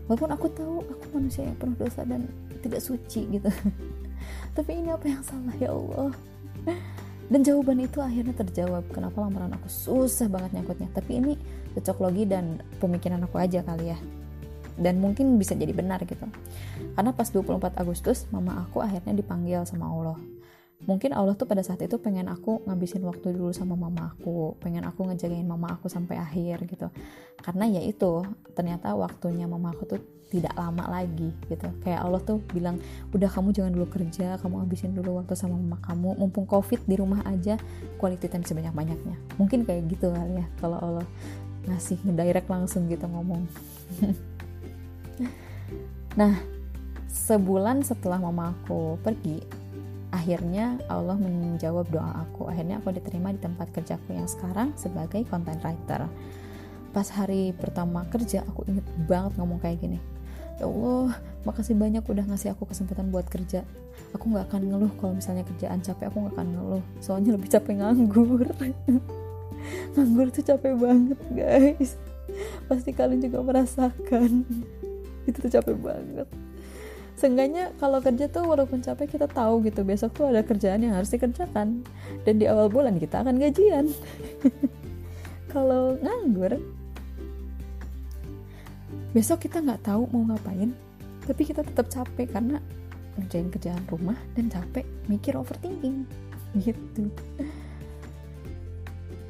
Walaupun 0.10 0.30
aku 0.34 0.46
tahu 0.50 0.76
aku 0.90 1.06
manusia 1.14 1.46
yang 1.46 1.58
penuh 1.62 1.78
dosa 1.78 2.02
dan 2.02 2.26
tidak 2.62 2.82
suci 2.82 3.26
gitu 3.30 3.50
tapi 4.52 4.80
ini 4.80 4.90
apa 4.92 5.06
yang 5.08 5.24
salah 5.24 5.56
ya 5.58 5.70
Allah? 5.72 6.14
Dan 7.32 7.48
jawaban 7.48 7.80
itu 7.80 8.04
akhirnya 8.04 8.36
terjawab 8.36 8.84
kenapa 8.92 9.24
lamaran 9.24 9.56
aku 9.56 9.72
susah 9.72 10.28
banget 10.28 10.60
nyangkutnya. 10.60 10.92
Tapi 10.92 11.12
ini 11.24 11.32
cocok 11.80 11.98
logi 12.04 12.28
dan 12.28 12.60
pemikiran 12.84 13.24
aku 13.24 13.40
aja 13.40 13.64
kali 13.64 13.96
ya. 13.96 14.00
Dan 14.76 15.00
mungkin 15.00 15.40
bisa 15.40 15.56
jadi 15.56 15.72
benar 15.72 16.04
gitu. 16.04 16.28
Karena 16.92 17.12
pas 17.16 17.32
24 17.32 17.80
Agustus 17.80 18.28
mama 18.36 18.68
aku 18.68 18.84
akhirnya 18.84 19.16
dipanggil 19.16 19.64
sama 19.64 19.88
Allah 19.88 20.20
mungkin 20.90 21.14
Allah 21.14 21.38
tuh 21.38 21.46
pada 21.46 21.62
saat 21.62 21.82
itu 21.86 21.98
pengen 22.02 22.26
aku 22.26 22.66
ngabisin 22.66 23.06
waktu 23.06 23.38
dulu 23.38 23.54
sama 23.54 23.78
mama 23.78 24.14
aku 24.14 24.58
pengen 24.58 24.82
aku 24.88 25.06
ngejagain 25.06 25.46
mama 25.46 25.78
aku 25.78 25.88
sampai 25.88 26.18
akhir 26.18 26.66
gitu. 26.66 26.90
Karena 27.42 27.70
ya 27.70 27.82
itu 27.86 28.26
ternyata 28.58 28.94
waktunya 28.98 29.46
mama 29.46 29.74
aku 29.74 29.86
tuh 29.86 30.00
tidak 30.32 30.56
lama 30.56 30.88
lagi 30.90 31.30
gitu. 31.52 31.68
Kayak 31.84 32.02
Allah 32.08 32.22
tuh 32.24 32.40
bilang 32.56 32.82
udah 33.14 33.30
kamu 33.30 33.54
jangan 33.54 33.72
dulu 33.76 33.88
kerja 33.92 34.40
kamu 34.42 34.56
habisin 34.66 34.96
dulu 34.98 35.22
waktu 35.22 35.38
sama 35.38 35.60
mama 35.60 35.78
kamu. 35.86 36.18
Mumpung 36.18 36.50
covid 36.50 36.82
di 36.88 36.96
rumah 36.98 37.22
aja 37.30 37.60
quality 38.02 38.28
time 38.32 38.46
sebanyak 38.46 38.74
banyaknya 38.74 39.16
mungkin 39.38 39.68
kayak 39.68 39.86
gitu 39.92 40.10
kali 40.10 40.42
ya 40.42 40.46
kalau 40.58 40.82
Allah 40.82 41.08
ngasih 41.70 42.02
ngedirect 42.02 42.50
langsung 42.50 42.90
gitu 42.90 43.06
ngomong. 43.06 43.46
Nah 46.12 46.36
sebulan 47.08 47.88
setelah 47.88 48.20
mama 48.20 48.52
aku 48.52 49.00
pergi 49.00 49.61
akhirnya 50.12 50.78
Allah 50.92 51.16
menjawab 51.16 51.88
doa 51.90 52.28
aku. 52.28 52.52
Akhirnya 52.52 52.84
aku 52.84 52.92
diterima 52.92 53.32
di 53.32 53.40
tempat 53.40 53.72
kerjaku 53.72 54.14
yang 54.14 54.28
sekarang 54.28 54.76
sebagai 54.76 55.24
content 55.28 55.64
writer. 55.64 56.06
Pas 56.92 57.08
hari 57.16 57.56
pertama 57.56 58.04
kerja 58.12 58.44
aku 58.44 58.68
inget 58.68 58.84
banget 59.08 59.40
ngomong 59.40 59.64
kayak 59.64 59.80
gini. 59.80 60.00
Ya 60.60 60.68
Allah 60.68 61.18
makasih 61.48 61.74
banyak 61.74 62.04
udah 62.04 62.28
ngasih 62.28 62.54
aku 62.54 62.68
kesempatan 62.68 63.10
buat 63.10 63.26
kerja. 63.32 63.64
Aku 64.12 64.28
nggak 64.28 64.52
akan 64.52 64.62
ngeluh 64.68 64.92
kalau 65.00 65.16
misalnya 65.16 65.48
kerjaan 65.48 65.80
capek 65.80 66.12
aku 66.12 66.28
nggak 66.28 66.36
akan 66.36 66.48
ngeluh. 66.54 66.84
Soalnya 67.00 67.32
lebih 67.40 67.50
capek 67.50 67.80
nganggur. 67.80 68.46
Nganggur 69.96 70.28
tuh 70.36 70.44
capek 70.44 70.74
banget 70.76 71.20
guys. 71.32 71.96
Pasti 72.68 72.92
kalian 72.92 73.24
juga 73.24 73.40
merasakan. 73.40 74.44
Itu 75.24 75.38
tuh 75.40 75.52
capek 75.54 75.76
banget 75.80 76.28
seenggaknya 77.22 77.70
kalau 77.78 78.02
kerja 78.02 78.26
tuh 78.26 78.50
walaupun 78.50 78.82
capek 78.82 79.14
kita 79.14 79.30
tahu 79.30 79.62
gitu 79.62 79.86
besok 79.86 80.18
tuh 80.18 80.34
ada 80.34 80.42
kerjaan 80.42 80.82
yang 80.82 80.98
harus 80.98 81.14
dikerjakan. 81.14 81.86
Dan 82.26 82.34
di 82.42 82.50
awal 82.50 82.74
bulan 82.74 82.98
kita 82.98 83.22
akan 83.22 83.38
gajian. 83.38 83.94
Kalau 85.54 86.02
nganggur 86.02 86.58
besok 89.12 89.44
kita 89.44 89.60
nggak 89.60 89.84
tahu 89.92 90.08
mau 90.08 90.24
ngapain 90.24 90.72
tapi 91.28 91.44
kita 91.44 91.68
tetap 91.68 91.92
capek 91.92 92.32
karena 92.32 92.64
ngerjain 93.20 93.52
kerjaan 93.52 93.84
rumah 93.92 94.16
dan 94.34 94.48
capek 94.48 94.88
mikir 95.12 95.36
overthinking. 95.36 96.08
Gitu. 96.56 97.12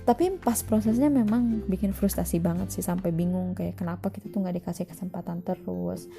Tapi 0.02 0.34
pas 0.42 0.58
prosesnya 0.66 1.10
memang 1.14 1.66
bikin 1.70 1.94
frustasi 1.94 2.42
banget 2.42 2.74
sih 2.74 2.82
sampai 2.82 3.14
bingung 3.14 3.54
kayak 3.54 3.78
kenapa 3.78 4.10
kita 4.10 4.34
tuh 4.34 4.42
nggak 4.42 4.62
dikasih 4.62 4.86
kesempatan 4.90 5.46
terus 5.46 6.10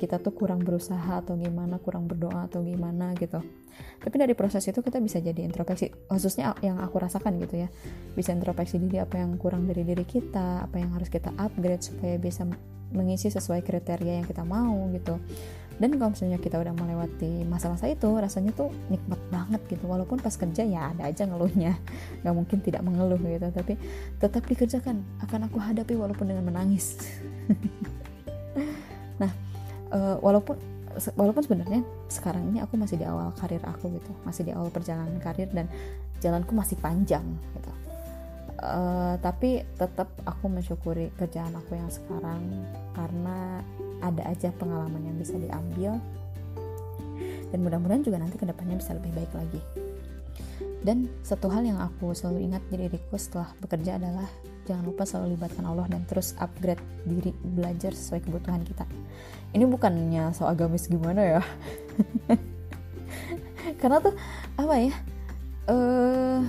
kita 0.00 0.16
tuh 0.16 0.32
kurang 0.32 0.64
berusaha 0.64 1.20
atau 1.20 1.36
gimana 1.36 1.76
kurang 1.76 2.08
berdoa 2.08 2.48
atau 2.48 2.64
gimana 2.64 3.12
gitu. 3.20 3.44
Tapi 4.00 4.16
dari 4.16 4.32
proses 4.32 4.64
itu 4.64 4.80
kita 4.80 4.96
bisa 4.96 5.20
jadi 5.20 5.44
introspeksi 5.44 6.08
khususnya 6.08 6.56
yang 6.64 6.80
aku 6.80 6.96
rasakan 6.96 7.36
gitu 7.36 7.60
ya. 7.60 7.68
Bisa 8.16 8.32
introspeksi 8.32 8.80
diri 8.80 9.04
apa 9.04 9.20
yang 9.20 9.36
kurang 9.36 9.68
dari 9.68 9.84
diri 9.84 10.08
kita 10.08 10.64
apa 10.64 10.80
yang 10.80 10.96
harus 10.96 11.12
kita 11.12 11.36
upgrade 11.36 11.84
supaya 11.84 12.16
bisa 12.16 12.48
mengisi 12.90 13.28
sesuai 13.30 13.60
kriteria 13.60 14.24
yang 14.24 14.26
kita 14.26 14.42
mau 14.42 14.88
gitu. 14.96 15.20
Dan 15.80 15.96
kalau 15.96 16.12
misalnya 16.12 16.36
kita 16.36 16.60
udah 16.60 16.76
melewati 16.76 17.40
masa-masa 17.48 17.88
itu 17.88 18.04
rasanya 18.04 18.52
tuh 18.52 18.68
nikmat 18.92 19.16
banget 19.32 19.60
gitu. 19.68 19.88
Walaupun 19.88 20.20
pas 20.20 20.32
kerja 20.36 20.60
ya 20.64 20.92
ada 20.92 21.08
aja 21.08 21.24
ngeluhnya. 21.24 21.76
Nggak 22.24 22.34
mungkin 22.36 22.58
tidak 22.60 22.82
mengeluh 22.84 23.20
gitu 23.20 23.48
tapi 23.52 23.76
tetap 24.20 24.44
dikerjakan. 24.44 25.00
Akan 25.24 25.44
aku 25.44 25.60
hadapi 25.60 25.96
walaupun 25.96 26.32
dengan 26.32 26.48
menangis. 26.48 26.96
Nah 29.20 29.28
uh, 29.94 30.16
walaupun 30.22 30.56
walaupun 31.14 31.42
sebenarnya 31.46 31.86
sekarang 32.10 32.50
ini 32.50 32.58
aku 32.58 32.74
masih 32.74 32.98
di 32.98 33.06
awal 33.06 33.30
karir 33.38 33.62
aku 33.62 33.94
gitu 33.94 34.10
masih 34.26 34.42
di 34.42 34.52
awal 34.54 34.74
perjalanan 34.74 35.22
karir 35.22 35.46
dan 35.54 35.70
jalanku 36.18 36.52
masih 36.52 36.76
panjang 36.78 37.24
gitu. 37.56 37.72
Uh, 38.60 39.16
tapi 39.24 39.64
tetap 39.80 40.12
aku 40.28 40.52
mensyukuri 40.52 41.08
kerjaan 41.16 41.56
aku 41.56 41.80
yang 41.80 41.88
sekarang 41.88 42.44
karena 42.92 43.64
ada 44.04 44.22
aja 44.28 44.52
pengalaman 44.52 45.00
yang 45.00 45.16
bisa 45.16 45.40
diambil. 45.40 45.96
Dan 47.50 47.66
mudah-mudahan 47.66 48.04
juga 48.04 48.20
nanti 48.20 48.36
ke 48.36 48.44
depannya 48.44 48.76
bisa 48.76 48.92
lebih 48.92 49.16
baik 49.16 49.32
lagi. 49.32 49.60
Dan 50.84 51.08
satu 51.24 51.48
hal 51.48 51.64
yang 51.64 51.80
aku 51.80 52.12
selalu 52.12 52.52
ingat 52.52 52.62
di 52.68 52.84
diriku 52.84 53.16
setelah 53.16 53.48
bekerja 53.64 53.96
adalah 53.96 54.28
jangan 54.70 54.86
lupa 54.86 55.02
selalu 55.02 55.34
libatkan 55.34 55.66
Allah 55.66 55.90
dan 55.90 56.06
terus 56.06 56.38
upgrade 56.38 56.78
diri 57.02 57.34
belajar 57.34 57.90
sesuai 57.90 58.22
kebutuhan 58.22 58.62
kita. 58.62 58.86
Ini 59.50 59.66
bukannya 59.66 60.30
so 60.30 60.46
agamis 60.46 60.86
gimana 60.86 61.38
ya? 61.38 61.42
Karena 63.82 63.98
tuh 63.98 64.14
apa 64.54 64.74
ya? 64.78 64.94
Eh 65.66 66.40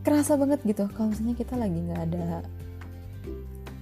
kerasa 0.00 0.40
banget 0.40 0.64
gitu. 0.64 0.88
Kalau 0.96 1.12
misalnya 1.12 1.36
kita 1.36 1.54
lagi 1.60 1.76
nggak 1.76 2.02
ada 2.08 2.40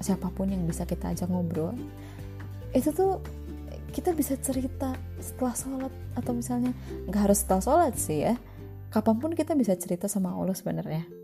siapa 0.02 0.26
pun 0.34 0.50
yang 0.50 0.66
bisa 0.66 0.82
kita 0.82 1.14
ajak 1.14 1.30
ngobrol 1.30 1.76
itu 2.74 2.90
tuh 2.90 3.22
kita 3.94 4.10
bisa 4.10 4.34
cerita 4.42 4.98
setelah 5.22 5.54
sholat. 5.54 5.92
Atau 6.18 6.34
misalnya 6.34 6.74
nggak 7.06 7.30
harus 7.30 7.46
setelah 7.46 7.62
sholat 7.62 7.94
sih 7.94 8.26
ya. 8.26 8.34
Kapan 8.90 9.22
pun 9.22 9.30
kita 9.38 9.54
bisa 9.54 9.78
cerita 9.78 10.10
sama 10.10 10.34
Allah 10.34 10.58
sebenarnya 10.58 11.20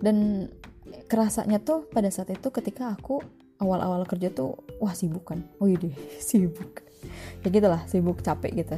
dan 0.00 0.48
kerasanya 1.06 1.60
tuh 1.60 1.86
pada 1.92 2.08
saat 2.08 2.32
itu 2.32 2.48
ketika 2.50 2.96
aku 2.96 3.20
awal-awal 3.60 4.08
kerja 4.08 4.32
tuh 4.32 4.56
wah 4.80 4.96
sibuk 4.96 5.28
kan 5.28 5.44
oh 5.60 5.68
iya 5.68 5.78
deh 5.78 5.94
sibuk. 6.28 6.82
Ya 7.44 7.48
gitulah 7.48 7.84
sibuk 7.88 8.20
capek 8.20 8.64
gitu. 8.64 8.76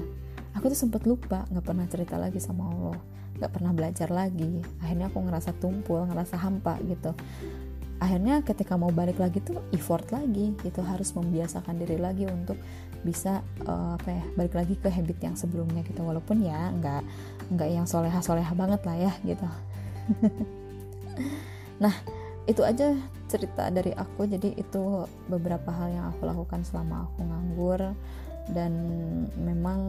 Aku 0.59 0.69
tuh 0.69 0.79
sempet 0.79 1.03
lupa 1.09 1.47
nggak 1.49 1.65
pernah 1.65 1.87
cerita 1.89 2.19
lagi 2.19 2.39
sama 2.39 2.71
Allah. 2.71 2.99
Nggak 3.39 3.51
pernah 3.51 3.73
belajar 3.75 4.09
lagi. 4.13 4.63
Akhirnya 4.83 5.11
aku 5.11 5.19
ngerasa 5.23 5.57
tumpul 5.59 6.07
ngerasa 6.07 6.39
hampa 6.39 6.79
gitu. 6.87 7.15
Akhirnya 8.03 8.43
ketika 8.43 8.75
mau 8.75 8.91
balik 8.91 9.23
lagi 9.23 9.39
tuh 9.43 9.63
effort 9.75 10.07
lagi 10.15 10.55
gitu. 10.63 10.83
Harus 10.83 11.15
membiasakan 11.15 11.79
diri 11.83 11.99
lagi 11.99 12.27
untuk 12.31 12.59
bisa 13.03 13.43
uh, 13.67 13.99
apa 13.99 14.15
ya 14.15 14.23
balik 14.39 14.55
lagi 14.55 14.75
ke 14.79 14.87
habit 14.87 15.19
yang 15.19 15.35
sebelumnya 15.35 15.83
gitu. 15.83 16.03
Walaupun 16.07 16.47
ya 16.47 16.71
nggak 16.71 17.03
nggak 17.59 17.69
yang 17.71 17.87
soleha 17.87 18.23
soleha 18.23 18.55
banget 18.55 18.83
lah 18.87 18.97
ya 18.99 19.13
gitu 19.27 19.47
nah 21.83 21.95
itu 22.47 22.63
aja 22.67 22.95
cerita 23.31 23.71
dari 23.71 23.95
aku. 23.95 24.27
Jadi 24.27 24.59
itu 24.59 25.07
beberapa 25.31 25.71
hal 25.71 25.89
yang 25.95 26.07
aku 26.13 26.29
lakukan 26.29 26.67
selama 26.67 27.09
aku 27.09 27.25
nganggur. 27.25 27.81
Dan 28.51 28.73
memang 29.39 29.81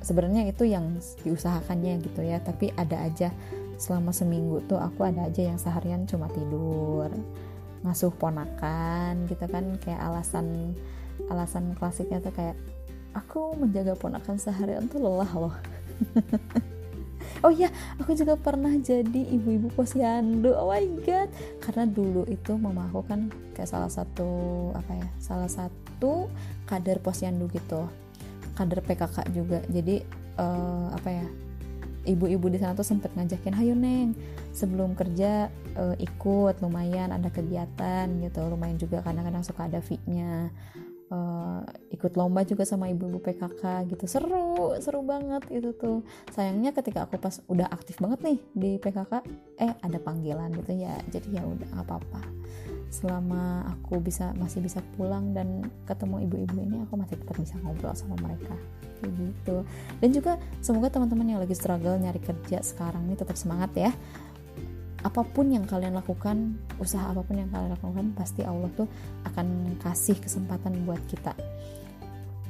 sebenarnya 0.00 0.46
itu 0.46 0.64
yang 0.64 0.96
diusahakannya 1.26 2.00
gitu 2.00 2.22
ya. 2.22 2.38
Tapi 2.40 2.70
ada 2.78 3.02
aja 3.02 3.28
selama 3.76 4.14
seminggu 4.14 4.62
tuh 4.70 4.78
aku 4.78 5.02
ada 5.02 5.26
aja 5.26 5.50
yang 5.50 5.58
seharian 5.58 6.06
cuma 6.06 6.30
tidur 6.30 7.10
ngasuh 7.82 8.14
ponakan 8.16 9.26
gitu 9.26 9.44
kan. 9.50 9.76
Kayak 9.82 10.00
alasan 10.06 10.72
alasan 11.28 11.74
klasiknya 11.78 12.22
tuh 12.22 12.32
kayak 12.34 12.56
aku 13.14 13.54
menjaga 13.54 13.94
ponakan 13.94 14.34
seharian 14.38 14.90
tuh 14.90 14.98
lelah 14.98 15.30
loh 15.30 15.54
oh 17.44 17.52
iya 17.52 17.68
aku 18.00 18.16
juga 18.16 18.40
pernah 18.40 18.72
jadi 18.80 19.22
ibu-ibu 19.36 19.68
posyandu. 19.76 20.56
Oh 20.56 20.72
my 20.72 20.88
god. 21.04 21.28
Karena 21.60 21.84
dulu 21.84 22.24
itu 22.26 22.56
mama 22.56 22.88
aku 22.88 23.04
kan 23.04 23.28
kayak 23.52 23.68
salah 23.68 23.92
satu 23.92 24.72
apa 24.72 24.92
ya 24.96 25.08
salah 25.20 25.50
satu 25.52 26.32
kader 26.64 27.04
posyandu 27.04 27.46
gitu. 27.52 27.84
Kader 28.56 28.80
PKK 28.80 29.16
juga. 29.36 29.60
Jadi 29.68 30.00
uh, 30.40 30.88
apa 30.96 31.08
ya 31.12 31.26
ibu-ibu 32.04 32.48
di 32.52 32.60
sana 32.60 32.76
tuh 32.76 32.84
sempet 32.84 33.12
ngajakin 33.16 33.56
hayo 33.56 33.72
neng 33.72 34.12
sebelum 34.52 34.92
kerja 34.92 35.48
uh, 35.76 35.96
ikut 36.00 36.64
lumayan 36.64 37.12
ada 37.12 37.28
kegiatan 37.28 38.08
gitu. 38.24 38.40
Lumayan 38.48 38.80
juga 38.80 39.04
kadang-kadang 39.04 39.44
suka 39.44 39.68
ada 39.68 39.84
fee-nya 39.84 40.48
uh, 41.10 41.60
ikut 41.92 42.12
lomba 42.16 42.46
juga 42.46 42.64
sama 42.64 42.88
ibu-ibu 42.88 43.20
PKK 43.20 43.90
gitu. 43.92 44.04
Seru 44.08 44.76
seru 44.80 45.00
banget 45.04 45.44
itu 45.52 45.74
tuh. 45.76 46.06
Sayangnya 46.32 46.72
ketika 46.72 47.04
aku 47.04 47.20
pas 47.20 47.40
udah 47.50 47.68
aktif 47.68 48.00
banget 48.00 48.20
nih 48.24 48.38
di 48.54 48.70
PKK 48.80 49.12
eh 49.60 49.72
ada 49.74 49.98
panggilan 50.00 50.52
gitu 50.56 50.72
ya. 50.76 50.94
Jadi 51.10 51.36
ya 51.36 51.42
udah 51.44 51.84
apa-apa. 51.84 52.22
Selama 52.88 53.66
aku 53.68 53.98
bisa 53.98 54.30
masih 54.38 54.62
bisa 54.62 54.78
pulang 54.94 55.34
dan 55.34 55.66
ketemu 55.84 56.24
ibu-ibu 56.30 56.56
ini 56.62 56.76
aku 56.86 56.94
masih 56.94 57.18
tetap 57.18 57.36
bisa 57.36 57.58
ngobrol 57.60 57.92
sama 57.96 58.16
mereka. 58.22 58.54
Kayak 59.02 59.12
gitu. 59.18 59.56
Dan 59.98 60.08
juga 60.14 60.32
semoga 60.62 60.88
teman-teman 60.88 61.36
yang 61.36 61.40
lagi 61.42 61.56
struggle 61.58 61.98
nyari 61.98 62.22
kerja 62.22 62.62
sekarang 62.62 63.10
ini 63.10 63.18
tetap 63.18 63.34
semangat 63.34 63.74
ya 63.74 63.92
apa 65.04 65.20
pun 65.20 65.52
yang 65.52 65.68
kalian 65.68 65.92
lakukan 65.92 66.56
usaha 66.80 67.12
apa 67.12 67.20
pun 67.20 67.36
yang 67.36 67.52
kalian 67.52 67.76
lakukan 67.76 68.16
pasti 68.16 68.40
Allah 68.40 68.72
tuh 68.72 68.88
akan 69.28 69.76
kasih 69.84 70.16
kesempatan 70.16 70.88
buat 70.88 71.00
kita. 71.12 71.36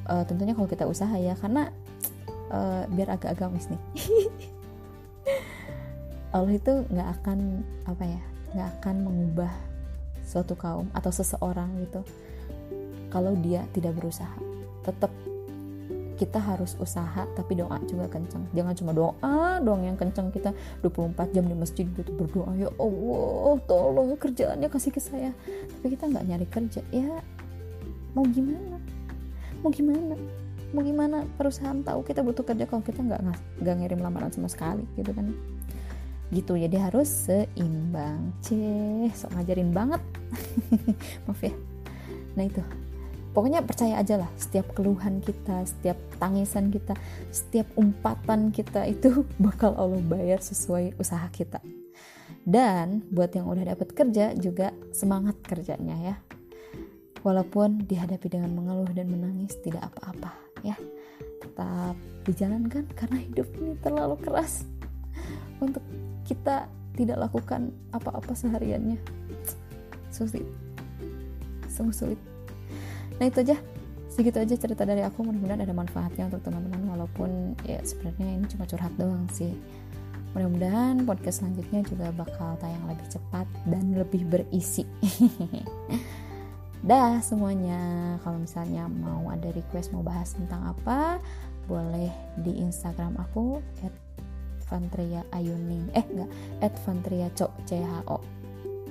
Uh, 0.06 0.22
tentunya 0.22 0.54
kalau 0.54 0.70
kita 0.70 0.86
usaha 0.86 1.18
ya 1.18 1.34
karena 1.34 1.74
uh, 2.54 2.86
biar 2.94 3.18
agak 3.18 3.34
agamis 3.34 3.66
nih. 3.66 3.82
Allah 6.34 6.54
itu 6.54 6.72
nggak 6.90 7.08
akan 7.20 7.38
apa 7.90 8.04
ya 8.06 8.22
nggak 8.54 8.68
akan 8.78 8.96
mengubah 9.02 9.52
suatu 10.22 10.54
kaum 10.54 10.86
atau 10.94 11.10
seseorang 11.10 11.74
gitu 11.82 12.06
kalau 13.10 13.34
dia 13.42 13.66
tidak 13.74 13.98
berusaha. 13.98 14.34
Tetap 14.86 15.10
kita 16.24 16.40
harus 16.40 16.72
usaha 16.80 17.28
tapi 17.36 17.60
doa 17.60 17.76
juga 17.84 18.08
kencang 18.08 18.48
jangan 18.56 18.72
cuma 18.72 18.90
doa 18.96 19.60
doang 19.60 19.84
yang 19.84 19.96
kencang 20.00 20.32
kita 20.32 20.56
24 20.80 21.36
jam 21.36 21.44
di 21.44 21.52
masjid 21.52 21.84
gitu 21.84 22.10
berdoa 22.16 22.50
ya 22.56 22.72
Allah 22.80 23.56
tolong 23.68 24.16
kerjaannya 24.16 24.68
kasih 24.72 24.92
ke 24.94 25.00
saya. 25.00 25.30
Tapi 25.80 25.86
kita 25.92 26.08
nggak 26.08 26.24
nyari 26.24 26.46
kerja. 26.48 26.80
Ya 26.88 27.20
mau 28.16 28.24
gimana? 28.28 28.78
Mau 29.60 29.70
gimana? 29.72 30.14
Mau 30.74 30.82
gimana? 30.82 31.16
Perusahaan 31.36 31.80
tahu 31.82 32.02
kita 32.06 32.24
butuh 32.24 32.44
kerja. 32.46 32.64
Kalau 32.64 32.82
kita 32.82 33.00
nggak 33.04 33.20
nggak 33.60 33.74
ngirim 33.80 34.00
lamaran 34.00 34.32
sama 34.32 34.48
sekali 34.48 34.84
gitu 34.96 35.12
kan. 35.12 35.32
Gitu. 36.32 36.52
Jadi 36.56 36.76
harus 36.80 37.08
seimbang. 37.08 38.32
Ceh 38.40 39.10
sok 39.12 39.36
ngajarin 39.36 39.70
banget. 39.70 40.00
Maaf 41.28 41.40
ya. 41.42 41.54
Nah 42.34 42.44
itu 42.48 42.62
pokoknya 43.34 43.66
percaya 43.66 43.98
aja 43.98 44.22
lah 44.22 44.30
setiap 44.38 44.72
keluhan 44.78 45.18
kita 45.18 45.66
setiap 45.66 45.98
tangisan 46.22 46.70
kita 46.70 46.94
setiap 47.34 47.66
umpatan 47.74 48.54
kita 48.54 48.86
itu 48.94 49.26
bakal 49.42 49.74
Allah 49.74 50.00
bayar 50.00 50.38
sesuai 50.38 50.96
usaha 50.96 51.26
kita. 51.34 51.58
Dan 52.44 53.08
buat 53.08 53.32
yang 53.32 53.48
udah 53.48 53.72
dapat 53.72 53.96
kerja 53.96 54.36
juga 54.36 54.70
semangat 54.92 55.40
kerjanya 55.40 55.96
ya. 56.12 56.16
Walaupun 57.24 57.88
dihadapi 57.88 58.28
dengan 58.28 58.52
mengeluh 58.52 58.92
dan 58.92 59.08
menangis 59.08 59.56
tidak 59.64 59.88
apa-apa 59.88 60.36
ya. 60.60 60.76
Tetap 61.40 61.96
dijalankan 62.28 62.84
karena 62.92 63.18
hidup 63.24 63.48
ini 63.56 63.80
terlalu 63.80 64.20
keras. 64.20 64.68
Untuk 65.56 65.80
kita 66.28 66.68
tidak 66.92 67.16
lakukan 67.16 67.72
apa-apa 67.96 68.36
sehariannya. 68.36 69.00
Sulit. 70.12 70.44
Sungguh 71.72 71.96
sulit 71.96 72.33
nah 73.18 73.26
itu 73.26 73.40
aja. 73.44 73.56
Segitu 74.14 74.38
aja 74.38 74.54
cerita 74.54 74.86
dari 74.86 75.02
aku. 75.02 75.26
Mudah-mudahan 75.26 75.66
ada 75.66 75.74
manfaatnya 75.74 76.30
untuk 76.30 76.46
teman-teman 76.46 76.86
walaupun 76.86 77.58
ya 77.66 77.82
sebenarnya 77.82 78.38
ini 78.38 78.46
cuma 78.46 78.62
curhat 78.62 78.94
doang 78.94 79.26
sih. 79.34 79.50
Mudah-mudahan 80.34 81.02
podcast 81.06 81.42
selanjutnya 81.42 81.82
juga 81.86 82.10
bakal 82.14 82.58
tayang 82.58 82.86
lebih 82.90 83.06
cepat 83.06 83.46
dan 83.70 83.94
lebih 83.94 84.22
berisi. 84.26 84.86
Dah 86.90 87.22
semuanya. 87.22 88.14
Kalau 88.22 88.38
misalnya 88.42 88.86
mau 88.86 89.30
ada 89.30 89.50
request 89.54 89.94
mau 89.94 90.02
bahas 90.02 90.34
tentang 90.34 90.62
apa 90.74 91.18
boleh 91.64 92.12
di 92.44 92.60
instagram 92.60 93.16
aku 93.16 93.56
at 93.80 93.94
Fantria 94.68 95.24
Ayuning 95.32 95.90
eh 95.96 96.04
enggak. 96.04 96.30
At 96.62 96.74
Fantria 96.82 97.30
Cok 97.34 97.52
CHO 97.66 98.18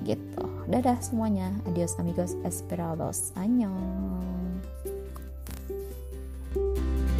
gitu. 0.03 0.45
Dadah 0.67 0.99
semuanya. 0.99 1.51
Adios 1.67 1.95
amigos. 1.99 2.35
Esperados. 2.43 3.31
Annyeong 3.39 4.12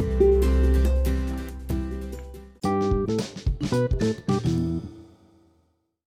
you 0.00 0.33